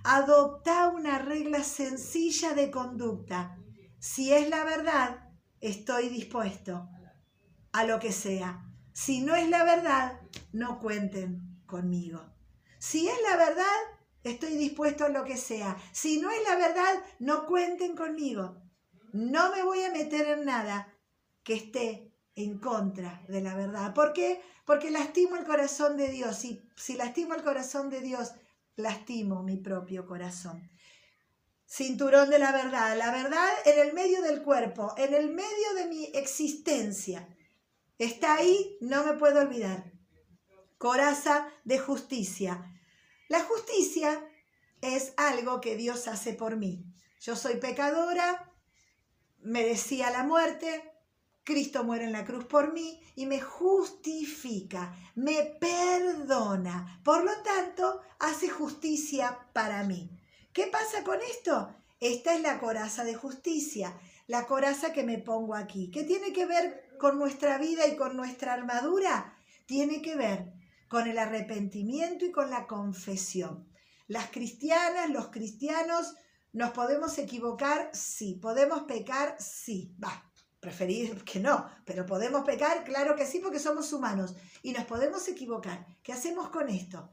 [0.04, 3.58] Adopta una regla sencilla de conducta.
[4.00, 5.30] Si es la verdad,
[5.60, 6.88] estoy dispuesto
[7.72, 8.64] a lo que sea.
[8.94, 10.22] Si no es la verdad,
[10.54, 12.22] no cuenten conmigo.
[12.78, 15.78] Si es la verdad, estoy dispuesto a lo que sea.
[15.92, 18.62] Si no es la verdad, no cuenten conmigo.
[19.14, 20.94] No me voy a meter en nada
[21.44, 23.94] que esté en contra de la verdad.
[23.94, 24.42] ¿Por qué?
[24.66, 26.46] Porque lastimo el corazón de Dios.
[26.46, 28.34] Y si lastimo el corazón de Dios,
[28.76, 30.70] lastimo mi propio corazón.
[31.66, 32.98] Cinturón de la verdad.
[32.98, 37.28] La verdad en el medio del cuerpo, en el medio de mi existencia.
[37.98, 39.92] Está ahí, no me puedo olvidar.
[40.78, 42.79] Coraza de justicia.
[43.30, 44.24] La justicia
[44.82, 46.84] es algo que Dios hace por mí.
[47.22, 48.52] Yo soy pecadora,
[49.38, 50.92] merecía la muerte,
[51.44, 57.00] Cristo muere en la cruz por mí y me justifica, me perdona.
[57.04, 60.10] Por lo tanto, hace justicia para mí.
[60.52, 61.76] ¿Qué pasa con esto?
[62.00, 65.92] Esta es la coraza de justicia, la coraza que me pongo aquí.
[65.92, 70.59] ¿Qué tiene que ver con nuestra vida y con nuestra armadura tiene que ver
[70.90, 73.70] con el arrepentimiento y con la confesión.
[74.08, 76.16] Las cristianas, los cristianos,
[76.52, 77.92] ¿nos podemos equivocar?
[77.94, 78.40] Sí.
[78.42, 79.36] ¿Podemos pecar?
[79.40, 79.96] Sí.
[80.04, 80.30] Va,
[80.60, 84.36] preferir que no, pero podemos pecar, claro que sí, porque somos humanos.
[84.64, 85.86] Y nos podemos equivocar.
[86.02, 87.12] ¿Qué hacemos con esto?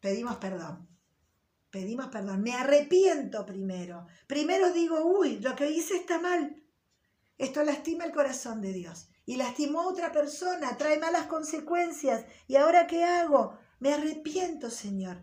[0.00, 0.88] Pedimos perdón.
[1.70, 2.42] Pedimos perdón.
[2.42, 4.06] Me arrepiento primero.
[4.26, 6.62] Primero digo, uy, lo que hice está mal.
[7.38, 9.08] Esto lastima el corazón de Dios.
[9.26, 12.24] Y lastimó a otra persona, trae malas consecuencias.
[12.46, 13.58] ¿Y ahora qué hago?
[13.80, 15.22] Me arrepiento, Señor.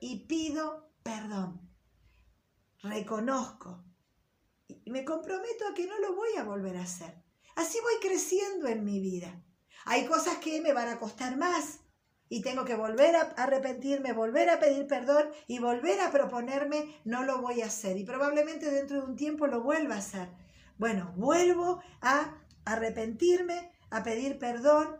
[0.00, 1.68] Y pido perdón.
[2.82, 3.82] Reconozco.
[4.68, 7.14] Y me comprometo a que no lo voy a volver a hacer.
[7.56, 9.42] Así voy creciendo en mi vida.
[9.86, 11.80] Hay cosas que me van a costar más
[12.28, 17.24] y tengo que volver a arrepentirme, volver a pedir perdón y volver a proponerme, no
[17.24, 17.96] lo voy a hacer.
[17.96, 20.28] Y probablemente dentro de un tiempo lo vuelva a hacer.
[20.78, 24.96] Bueno, vuelvo a arrepentirme, a pedir perdón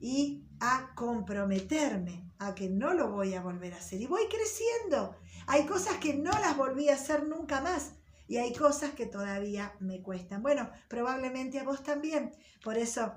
[0.00, 4.00] y a comprometerme a que no lo voy a volver a hacer.
[4.00, 5.16] Y voy creciendo.
[5.46, 7.94] Hay cosas que no las volví a hacer nunca más.
[8.28, 10.42] Y hay cosas que todavía me cuestan.
[10.42, 12.32] Bueno, probablemente a vos también.
[12.62, 13.14] Por eso,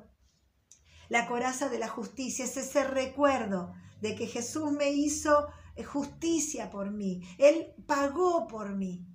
[1.10, 5.50] la coraza de la justicia es ese recuerdo de que Jesús me hizo
[5.84, 7.22] justicia por mí.
[7.38, 9.08] Él pagó por mí.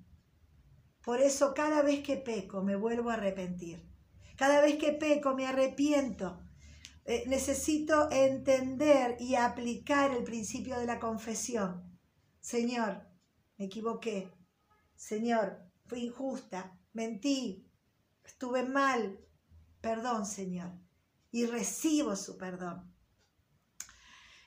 [1.03, 3.89] Por eso cada vez que peco me vuelvo a arrepentir.
[4.37, 6.43] Cada vez que peco me arrepiento.
[7.05, 11.99] Eh, necesito entender y aplicar el principio de la confesión.
[12.41, 13.07] Señor,
[13.57, 14.32] me equivoqué.
[14.97, 17.70] Señor, fui injusta, mentí,
[18.24, 19.20] estuve mal.
[19.80, 20.72] Perdón, Señor.
[21.30, 22.93] Y recibo su perdón.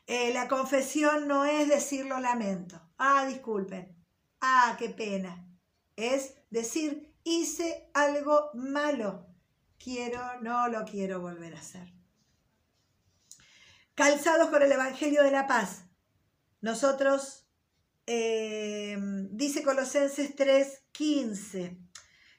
[0.08, 2.82] Eh, la confesión no es decir lo lamento.
[2.98, 3.96] Ah, disculpen.
[4.42, 5.50] Ah, qué pena
[6.00, 9.29] es decir, hice algo malo,
[9.82, 11.94] quiero, no lo quiero volver a hacer.
[13.96, 15.86] Calzados con el Evangelio de la Paz,
[16.62, 17.48] nosotros,
[18.06, 18.98] eh,
[19.32, 21.89] dice Colosenses 3:15,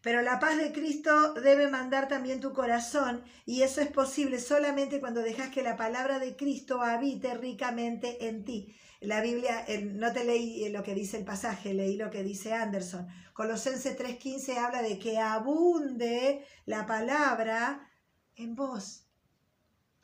[0.02, 5.00] pero la paz de Cristo debe mandar también tu corazón y eso es posible solamente
[5.00, 8.74] cuando dejas que la palabra de Cristo habite ricamente en ti.
[9.00, 13.08] La Biblia, no te leí lo que dice el pasaje, leí lo que dice Anderson.
[13.32, 17.90] Colosenses 3:15 habla de que abunde la palabra
[18.36, 19.06] en vos.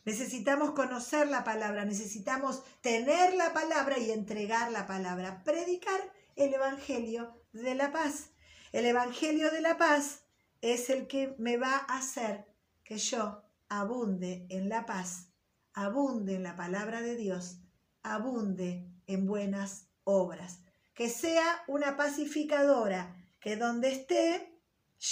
[0.04, 5.42] Necesitamos conocer la palabra, necesitamos tener la palabra y entregar la palabra.
[5.42, 6.00] Predicar
[6.36, 8.30] el Evangelio de la paz.
[8.76, 10.24] El Evangelio de la paz
[10.60, 12.44] es el que me va a hacer
[12.84, 15.30] que yo abunde en la paz,
[15.72, 17.56] abunde en la palabra de Dios,
[18.02, 20.60] abunde en buenas obras.
[20.92, 24.60] Que sea una pacificadora, que donde esté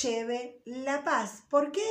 [0.03, 1.45] lleve la paz.
[1.49, 1.89] ¿Por qué?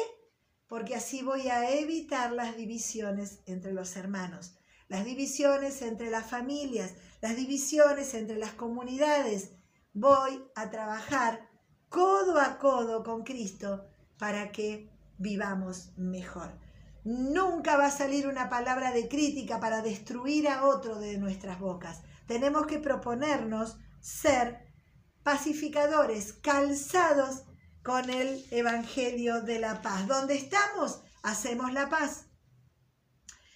[0.67, 4.53] Porque así voy a evitar las divisiones entre los hermanos,
[4.89, 9.53] las divisiones entre las familias, las divisiones entre las comunidades.
[9.91, 11.51] Voy a trabajar
[11.93, 13.85] codo a codo con Cristo
[14.17, 14.89] para que
[15.19, 16.57] vivamos mejor.
[17.03, 22.01] Nunca va a salir una palabra de crítica para destruir a otro de nuestras bocas.
[22.25, 24.73] Tenemos que proponernos ser
[25.21, 27.43] pacificadores, calzados
[27.83, 30.07] con el Evangelio de la paz.
[30.07, 32.25] Donde estamos, hacemos la paz.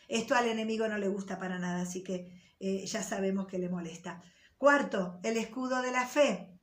[0.07, 2.29] Esto al enemigo no le gusta para nada, así que
[2.59, 4.21] eh, ya sabemos que le molesta.
[4.59, 6.56] Cuarto, el escudo de la fe.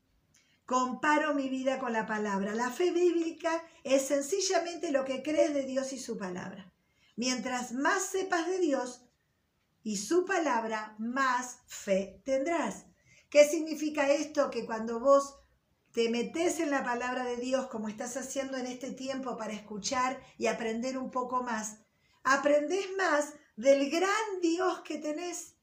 [0.67, 2.55] Comparo mi vida con la palabra.
[2.55, 6.73] La fe bíblica es sencillamente lo que crees de Dios y su palabra.
[7.17, 9.07] Mientras más sepas de Dios
[9.83, 12.87] y su palabra, más fe tendrás.
[13.29, 14.51] ¿Qué significa esto?
[14.51, 15.37] Que cuando vos
[15.93, 20.19] te metes en la palabra de Dios como estás haciendo en este tiempo para escuchar
[20.39, 21.79] y aprender un poco más,
[22.23, 25.57] aprendes más del gran Dios que tenés.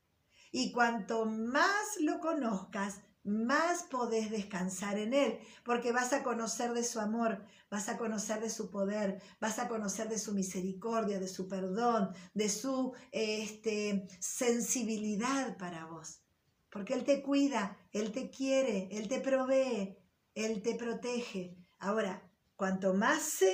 [0.51, 6.83] Y cuanto más lo conozcas, más podés descansar en Él, porque vas a conocer de
[6.83, 11.27] su amor, vas a conocer de su poder, vas a conocer de su misericordia, de
[11.27, 16.21] su perdón, de su este, sensibilidad para vos.
[16.69, 19.97] Porque Él te cuida, Él te quiere, Él te provee,
[20.33, 21.57] Él te protege.
[21.77, 23.53] Ahora, cuanto más sé,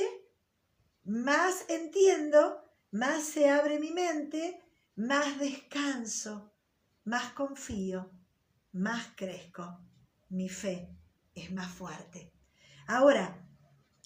[1.04, 4.62] más entiendo, más se abre mi mente,
[4.96, 6.54] más descanso,
[7.04, 8.17] más confío
[8.78, 9.80] más crezco,
[10.30, 10.90] mi fe
[11.34, 12.32] es más fuerte.
[12.88, 13.46] Ahora,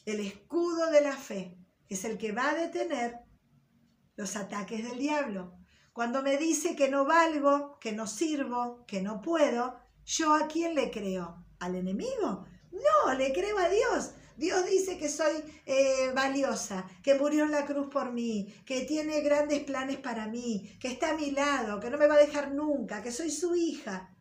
[0.05, 1.57] el escudo de la fe
[1.87, 3.19] es el que va a detener
[4.15, 5.53] los ataques del diablo.
[5.93, 10.73] Cuando me dice que no valgo, que no sirvo, que no puedo, ¿yo a quién
[10.73, 11.45] le creo?
[11.59, 12.45] ¿Al enemigo?
[12.71, 14.11] No, le creo a Dios.
[14.37, 19.21] Dios dice que soy eh, valiosa, que murió en la cruz por mí, que tiene
[19.21, 22.51] grandes planes para mí, que está a mi lado, que no me va a dejar
[22.51, 24.15] nunca, que soy su hija.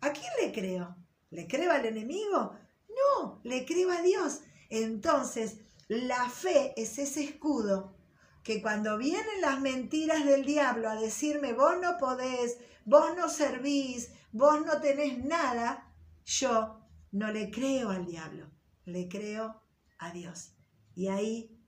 [0.00, 0.96] ¿A quién le creo?
[1.30, 2.56] ¿Le creo al enemigo?
[2.88, 4.40] No, le creo a Dios.
[4.70, 7.96] Entonces, la fe es ese escudo
[8.42, 14.10] que cuando vienen las mentiras del diablo a decirme, vos no podés, vos no servís,
[14.32, 15.92] vos no tenés nada,
[16.24, 16.80] yo
[17.12, 18.50] no le creo al diablo,
[18.86, 19.60] le creo
[19.98, 20.54] a Dios.
[20.94, 21.60] Y ahí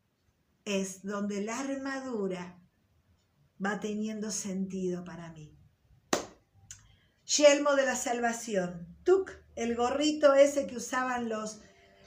[0.65, 2.59] es donde la armadura
[3.65, 5.62] va teniendo sentido para mí
[7.37, 11.61] yelmo de la salvación, tuk, el gorrito ese que usaban los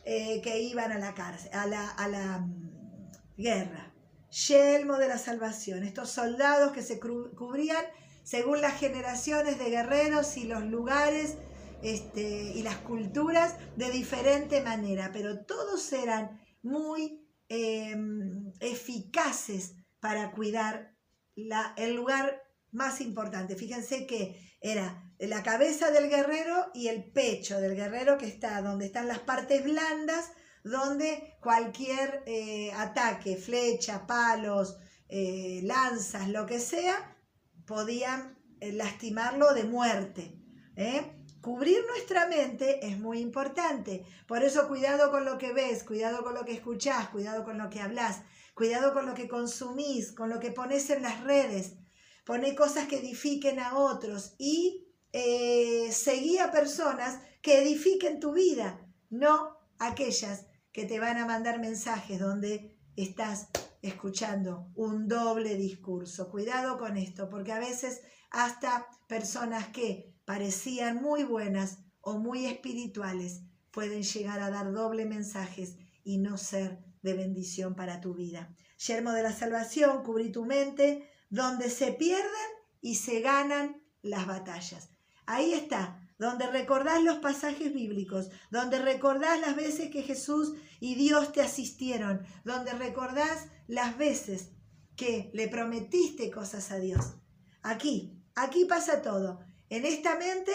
[0.03, 3.93] eh, que iban a la cárcel, a la, a la mm, guerra,
[4.29, 7.83] yelmo de la salvación, estos soldados que se cubrían
[8.23, 11.37] según las generaciones de guerreros y los lugares
[11.81, 20.95] este, y las culturas de diferente manera, pero todos eran muy em, eficaces para cuidar
[21.35, 23.55] la, el lugar más importante.
[23.55, 28.85] Fíjense que era la cabeza del guerrero y el pecho del guerrero que está donde
[28.85, 30.31] están las partes blandas,
[30.63, 37.17] donde cualquier eh, ataque, flecha, palos, eh, lanzas, lo que sea,
[37.65, 40.41] podían eh, lastimarlo de muerte.
[41.39, 44.03] Cubrir nuestra mente es muy importante.
[44.27, 47.69] Por eso cuidado con lo que ves, cuidado con lo que escuchás, cuidado con lo
[47.69, 48.23] que hablas,
[48.55, 51.75] cuidado con lo que consumís, con lo que pones en las redes.
[52.25, 54.84] Poné cosas que edifiquen a otros y
[55.17, 61.57] eh, seguí a personas que edifiquen tu vida, no aquellas que te van a mandar
[61.61, 63.47] mensajes donde estás
[63.81, 66.29] escuchando un doble discurso.
[66.29, 73.39] Cuidado con esto, porque a veces hasta personas que parecían muy buenas o muy espirituales
[73.71, 78.53] pueden llegar a dar doble mensajes y no ser de bendición para tu vida.
[78.85, 82.49] Yermo de la salvación, cubrí tu mente, donde se pierden
[82.81, 84.89] y se ganan las batallas.
[85.27, 91.31] Ahí está, donde recordás los pasajes bíblicos, donde recordás las veces que Jesús y Dios
[91.31, 94.51] te asistieron, donde recordás las veces
[94.95, 97.15] que le prometiste cosas a Dios.
[97.63, 99.39] Aquí, aquí pasa todo.
[99.69, 100.51] En esta mente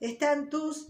[0.00, 0.88] están tus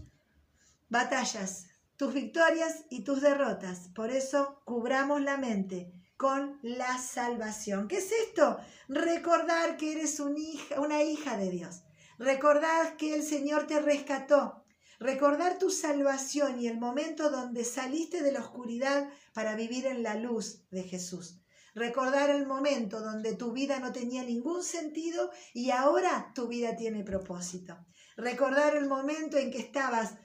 [0.89, 1.67] batallas,
[1.97, 3.89] tus victorias y tus derrotas.
[3.93, 7.87] Por eso cubramos la mente con la salvación.
[7.87, 8.57] ¿Qué es esto?
[8.87, 11.83] Recordar que eres una hija de Dios
[12.17, 14.63] Recordad que el Señor te rescató.
[14.99, 20.15] Recordar tu salvación y el momento donde saliste de la oscuridad para vivir en la
[20.15, 21.39] luz de Jesús.
[21.75, 27.03] Recordar el momento donde tu vida no tenía ningún sentido y ahora tu vida tiene
[27.03, 27.77] propósito.
[28.15, 30.15] Recordar el momento en que estabas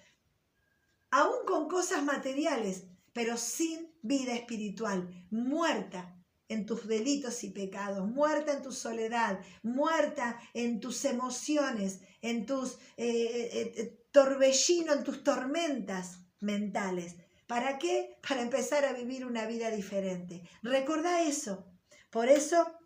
[1.11, 6.22] aún con cosas materiales, pero sin vida espiritual, muerta
[6.53, 12.75] en tus delitos y pecados, muerta en tu soledad, muerta en tus emociones, en tus
[12.97, 17.17] eh, eh, eh, torbellinos, en tus tormentas mentales.
[17.47, 18.19] ¿Para qué?
[18.27, 20.43] Para empezar a vivir una vida diferente.
[20.63, 21.67] Recordá eso.
[22.11, 22.79] Por eso,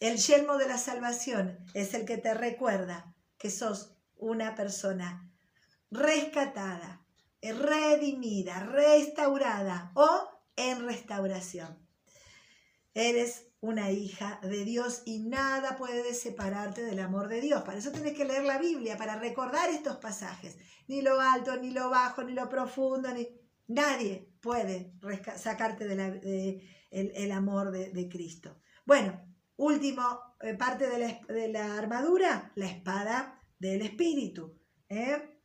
[0.00, 5.30] el yelmo de la salvación es el que te recuerda que sos una persona
[5.90, 7.04] rescatada,
[7.42, 11.83] redimida, restaurada o en restauración.
[12.94, 17.62] Eres una hija de Dios y nada puede separarte del amor de Dios.
[17.62, 20.58] Para eso tienes que leer la Biblia, para recordar estos pasajes.
[20.86, 23.26] Ni lo alto, ni lo bajo, ni lo profundo, ni...
[23.66, 24.92] Nadie puede
[25.36, 28.60] sacarte del de amor de, Cristo.
[28.84, 29.18] Bueno,
[29.56, 34.60] último eh, parte de la, de la, armadura, la espada del Espíritu.
[34.90, 35.40] ¿eh?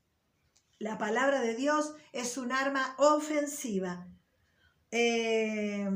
[0.80, 4.06] La palabra de Dios es un arma ofensiva.
[4.91, 5.88] Eh,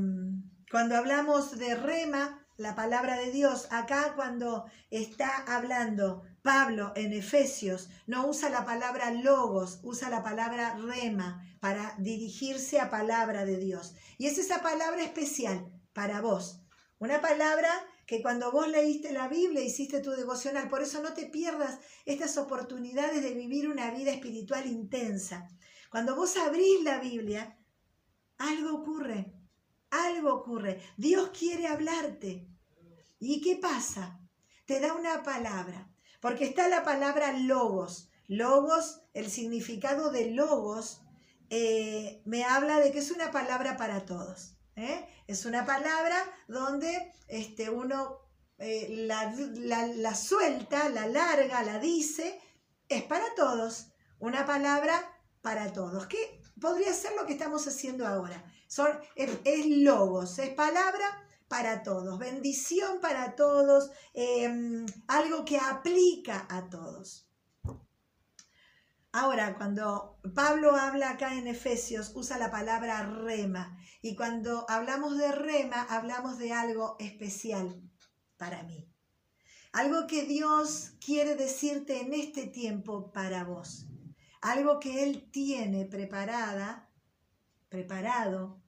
[0.74, 7.90] cuando hablamos de rema, la palabra de Dios, acá cuando está hablando Pablo en Efesios,
[8.08, 13.94] no usa la palabra logos, usa la palabra rema para dirigirse a palabra de Dios.
[14.18, 16.64] Y es esa palabra especial para vos.
[16.98, 17.70] Una palabra
[18.08, 22.36] que cuando vos leíste la Biblia, hiciste tu devocional, por eso no te pierdas estas
[22.40, 25.48] oportunidades de vivir una vida espiritual intensa.
[25.92, 27.60] Cuando vos abrís la Biblia,
[28.40, 29.43] algo ocurre
[29.94, 30.82] algo ocurre.
[30.98, 32.48] Dios quiere hablarte.
[33.20, 34.20] ¿Y qué pasa?
[34.66, 35.90] Te da una palabra,
[36.20, 38.10] porque está la palabra logos.
[38.28, 41.02] Logos, el significado de logos,
[41.50, 44.56] eh, me habla de que es una palabra para todos.
[44.76, 45.08] ¿eh?
[45.28, 46.18] Es una palabra
[46.48, 48.20] donde este, uno
[48.58, 49.34] eh, la,
[49.96, 52.40] la suelta, la larga, la dice,
[52.90, 53.88] es para todos.
[54.20, 55.02] Una palabra
[55.42, 56.08] para todos.
[56.08, 58.44] ¿Qué podría ser lo que estamos haciendo ahora?
[59.16, 61.06] Es, logos, es palabra
[61.48, 67.28] para todos, bendición para todos, em, algo que aplica a todos.
[69.16, 73.78] Ahora, cuando Pablo habla acá en Efesios, usa la palabra rema.
[74.02, 77.80] Y cuando hablamos de rema, hablamos de algo especial
[78.38, 78.90] para mí.
[79.72, 83.86] Algo que Dios quiere decirte en este tiempo para vos.
[84.42, 86.90] Algo que Él tiene preparada,
[87.70, 88.63] preparado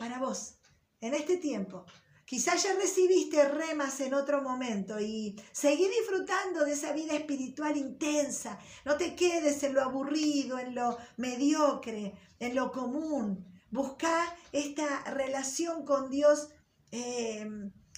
[0.00, 0.54] para vos,
[1.02, 1.84] en este tiempo.
[2.24, 8.58] Quizás ya recibiste remas en otro momento y seguí disfrutando de esa vida espiritual intensa.
[8.86, 13.44] No te quedes en lo aburrido, en lo mediocre, en lo común.
[13.70, 16.48] Busca esta relación con Dios
[16.92, 17.46] eh,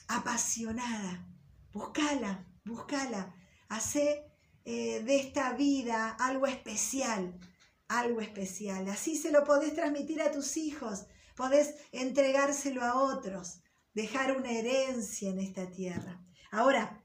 [0.08, 1.24] apasionada.
[1.72, 3.32] Búscala, búscala.
[3.68, 4.24] Hace
[4.64, 7.38] eh, de esta vida algo especial,
[7.86, 8.88] algo especial.
[8.88, 11.06] Así se lo podés transmitir a tus hijos
[11.36, 13.60] podés entregárselo a otros,
[13.94, 16.20] dejar una herencia en esta tierra.
[16.50, 17.02] Ahora,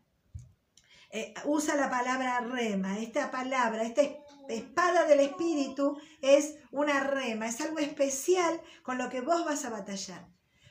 [1.10, 3.00] eh, usa la palabra rema.
[3.00, 4.02] Esta palabra, esta
[4.50, 9.70] espada del Espíritu es una rema, es algo especial con lo que vos vas a
[9.70, 10.30] batallar.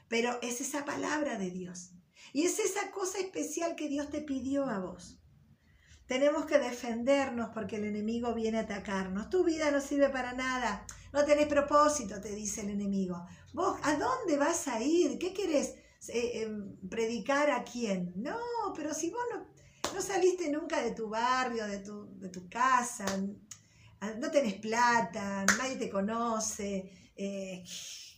[0.08, 1.92] Pero es esa palabra de Dios.
[2.32, 5.15] Y es esa cosa especial que Dios te pidió a vos.
[6.06, 9.28] Tenemos que defendernos porque el enemigo viene a atacarnos.
[9.28, 10.86] Tu vida no sirve para nada.
[11.12, 13.26] No tenés propósito, te dice el enemigo.
[13.52, 15.18] ¿Vos a dónde vas a ir?
[15.18, 15.74] ¿Qué querés
[16.08, 18.12] eh, em, predicar a quién?
[18.16, 18.38] No,
[18.74, 23.06] pero si vos no, saliste nunca de tu barrio, de tu, de tu casa,
[24.00, 27.64] ah, no tenés plata, nadie te conoce, eh,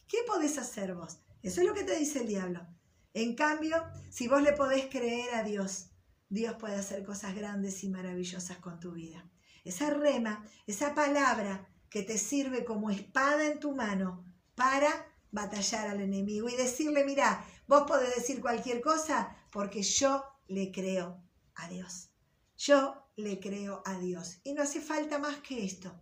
[0.09, 1.20] ¿qué podés hacer vos?
[1.43, 2.66] Eso es lo que te dice el diablo.
[3.15, 3.77] En cambio,
[4.10, 5.88] si vos le podés creer a Dios,
[6.28, 9.28] Dios puede hacer cosas grandes y maravillosas con tu vida.
[9.64, 14.24] Esa rema, esa palabra que te sirve como espada en tu mano
[14.55, 14.88] para
[15.30, 21.22] batallar al enemigo y decirle, mira, vos podés decir cualquier cosa porque yo le creo
[21.55, 22.10] a Dios.
[22.56, 24.40] Yo le creo a Dios.
[24.44, 25.92] Y no hace falta más que esto.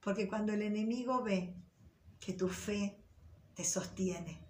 [0.00, 1.54] Porque cuando el enemigo ve
[2.18, 3.02] que tu fe
[3.54, 4.46] te sostiene,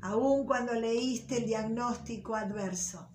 [0.00, 3.10] aun cuando leíste el diagnóstico adverso,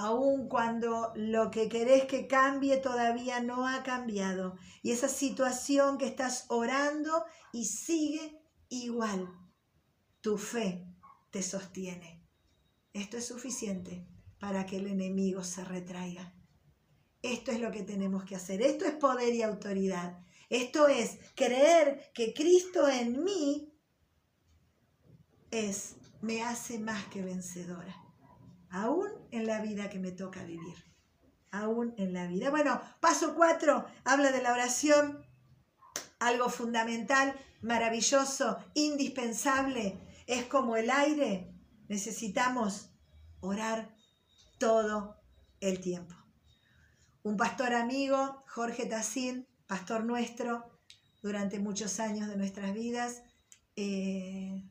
[0.00, 4.56] aun cuando lo que querés que cambie todavía no ha cambiado.
[4.82, 9.28] Y esa situación que estás orando y sigue igual.
[10.20, 10.86] Tu fe
[11.30, 12.22] te sostiene.
[12.92, 14.06] Esto es suficiente
[14.38, 16.34] para que el enemigo se retraiga.
[17.22, 18.62] Esto es lo que tenemos que hacer.
[18.62, 20.18] Esto es poder y autoridad.
[20.48, 23.72] Esto es, creer que Cristo en mí
[25.52, 27.99] es, me hace más que vencedora,
[28.70, 30.76] aún en la vida que me toca vivir,
[31.50, 32.50] aún en la vida.
[32.50, 35.24] Bueno, paso cuatro, habla de la oración,
[36.18, 41.52] algo fundamental, maravilloso, indispensable, es como el aire,
[41.88, 42.90] necesitamos
[43.40, 43.94] orar
[44.58, 45.16] todo
[45.60, 46.14] el tiempo.
[47.22, 50.70] Un pastor amigo, Jorge Tassin, pastor nuestro
[51.22, 53.22] durante muchos años de nuestras vidas,
[53.76, 54.64] eh,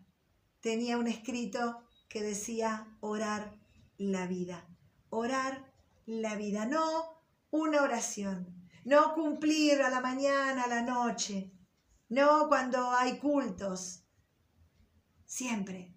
[0.61, 3.58] tenía un escrito que decía orar
[3.99, 4.67] la vida.
[5.09, 5.71] Orar
[6.07, 11.53] la vida, no una oración, no cumplir a la mañana, a la noche,
[12.09, 14.03] no cuando hay cultos,
[15.25, 15.93] siempre,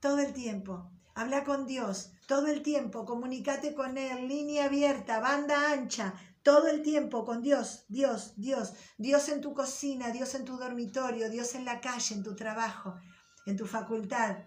[0.00, 0.90] todo el tiempo.
[1.14, 2.10] Habla con Dios.
[2.26, 7.84] Todo el tiempo, comunícate con Él, línea abierta, banda ancha, todo el tiempo con Dios,
[7.88, 12.22] Dios, Dios, Dios en tu cocina, Dios en tu dormitorio, Dios en la calle, en
[12.22, 12.94] tu trabajo,
[13.44, 14.38] en tu facultad,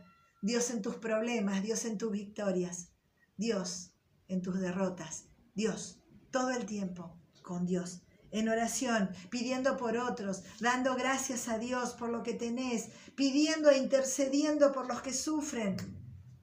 [0.41, 2.89] Dios en tus problemas, Dios en tus victorias,
[3.37, 3.91] Dios
[4.27, 6.01] en tus derrotas, Dios,
[6.31, 8.01] todo el tiempo con Dios
[8.31, 13.77] en oración, pidiendo por otros, dando gracias a Dios por lo que tenés, pidiendo e
[13.77, 15.77] intercediendo por los que sufren,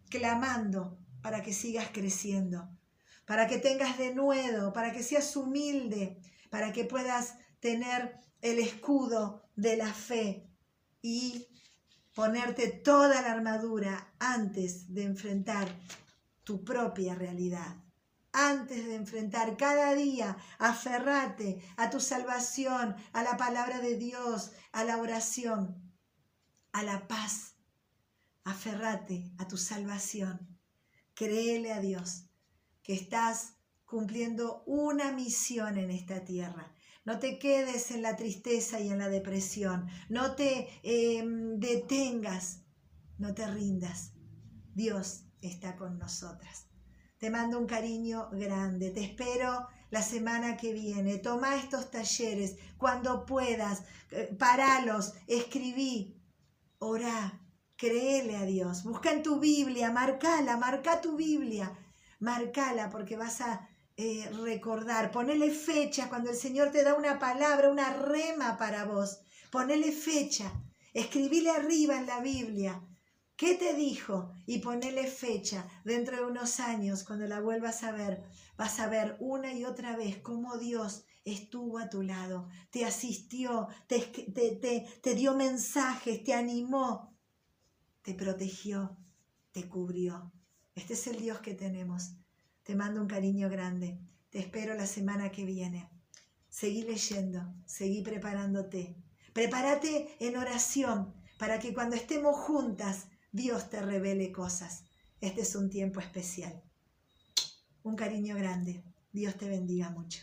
[0.08, 2.68] clamando para que sigas creciendo,
[3.26, 6.18] para que tengas de nuevo, para que seas humilde,
[6.50, 10.48] para que puedas tener el escudo de la fe
[11.02, 11.46] y
[12.14, 15.68] ponerte toda la armadura antes de enfrentar
[16.44, 17.76] tu propia realidad.
[18.32, 24.84] Antes de enfrentar cada día, aferrate a tu salvación, a la palabra de Dios, a
[24.84, 25.92] la oración,
[26.72, 27.54] a la paz
[28.44, 30.58] aferrate a tu salvación,
[31.14, 32.26] créele a Dios
[32.82, 33.54] que estás
[33.84, 36.72] cumpliendo una misión en esta tierra.
[37.04, 42.60] No te quedes en la tristeza y en la depresión, no te em, detengas,
[43.18, 44.12] no te rindas.
[44.74, 46.66] Dios está con nosotras.
[47.18, 51.18] Te mando un cariño grande, te espero la semana que viene.
[51.18, 56.20] Toma estos talleres cuando puedas, eh, paralos, escribí,
[56.78, 57.40] orá,
[57.76, 58.84] Créele a Dios.
[58.84, 61.76] Busca en tu Biblia, marcala, marca tu Biblia.
[62.20, 65.10] Marcala porque vas a eh, recordar.
[65.10, 69.20] Ponele fecha cuando el Señor te da una palabra, una rema para vos.
[69.50, 70.52] Ponele fecha.
[70.92, 72.80] Escribile arriba en la Biblia.
[73.36, 74.32] ¿Qué te dijo?
[74.46, 75.66] Y ponele fecha.
[75.84, 78.22] Dentro de unos años, cuando la vuelvas a ver,
[78.56, 83.68] vas a ver una y otra vez cómo Dios estuvo a tu lado, te asistió,
[83.86, 87.14] te, te, te dio mensajes, te animó
[88.04, 88.98] te protegió,
[89.50, 90.30] te cubrió.
[90.74, 92.12] Este es el Dios que tenemos.
[92.62, 93.98] Te mando un cariño grande.
[94.28, 95.88] Te espero la semana que viene.
[96.50, 98.94] Seguí leyendo, seguí preparándote.
[99.32, 104.84] Prepárate en oración para que cuando estemos juntas Dios te revele cosas.
[105.20, 106.62] Este es un tiempo especial.
[107.82, 108.84] Un cariño grande.
[109.10, 110.20] Dios te bendiga mucho.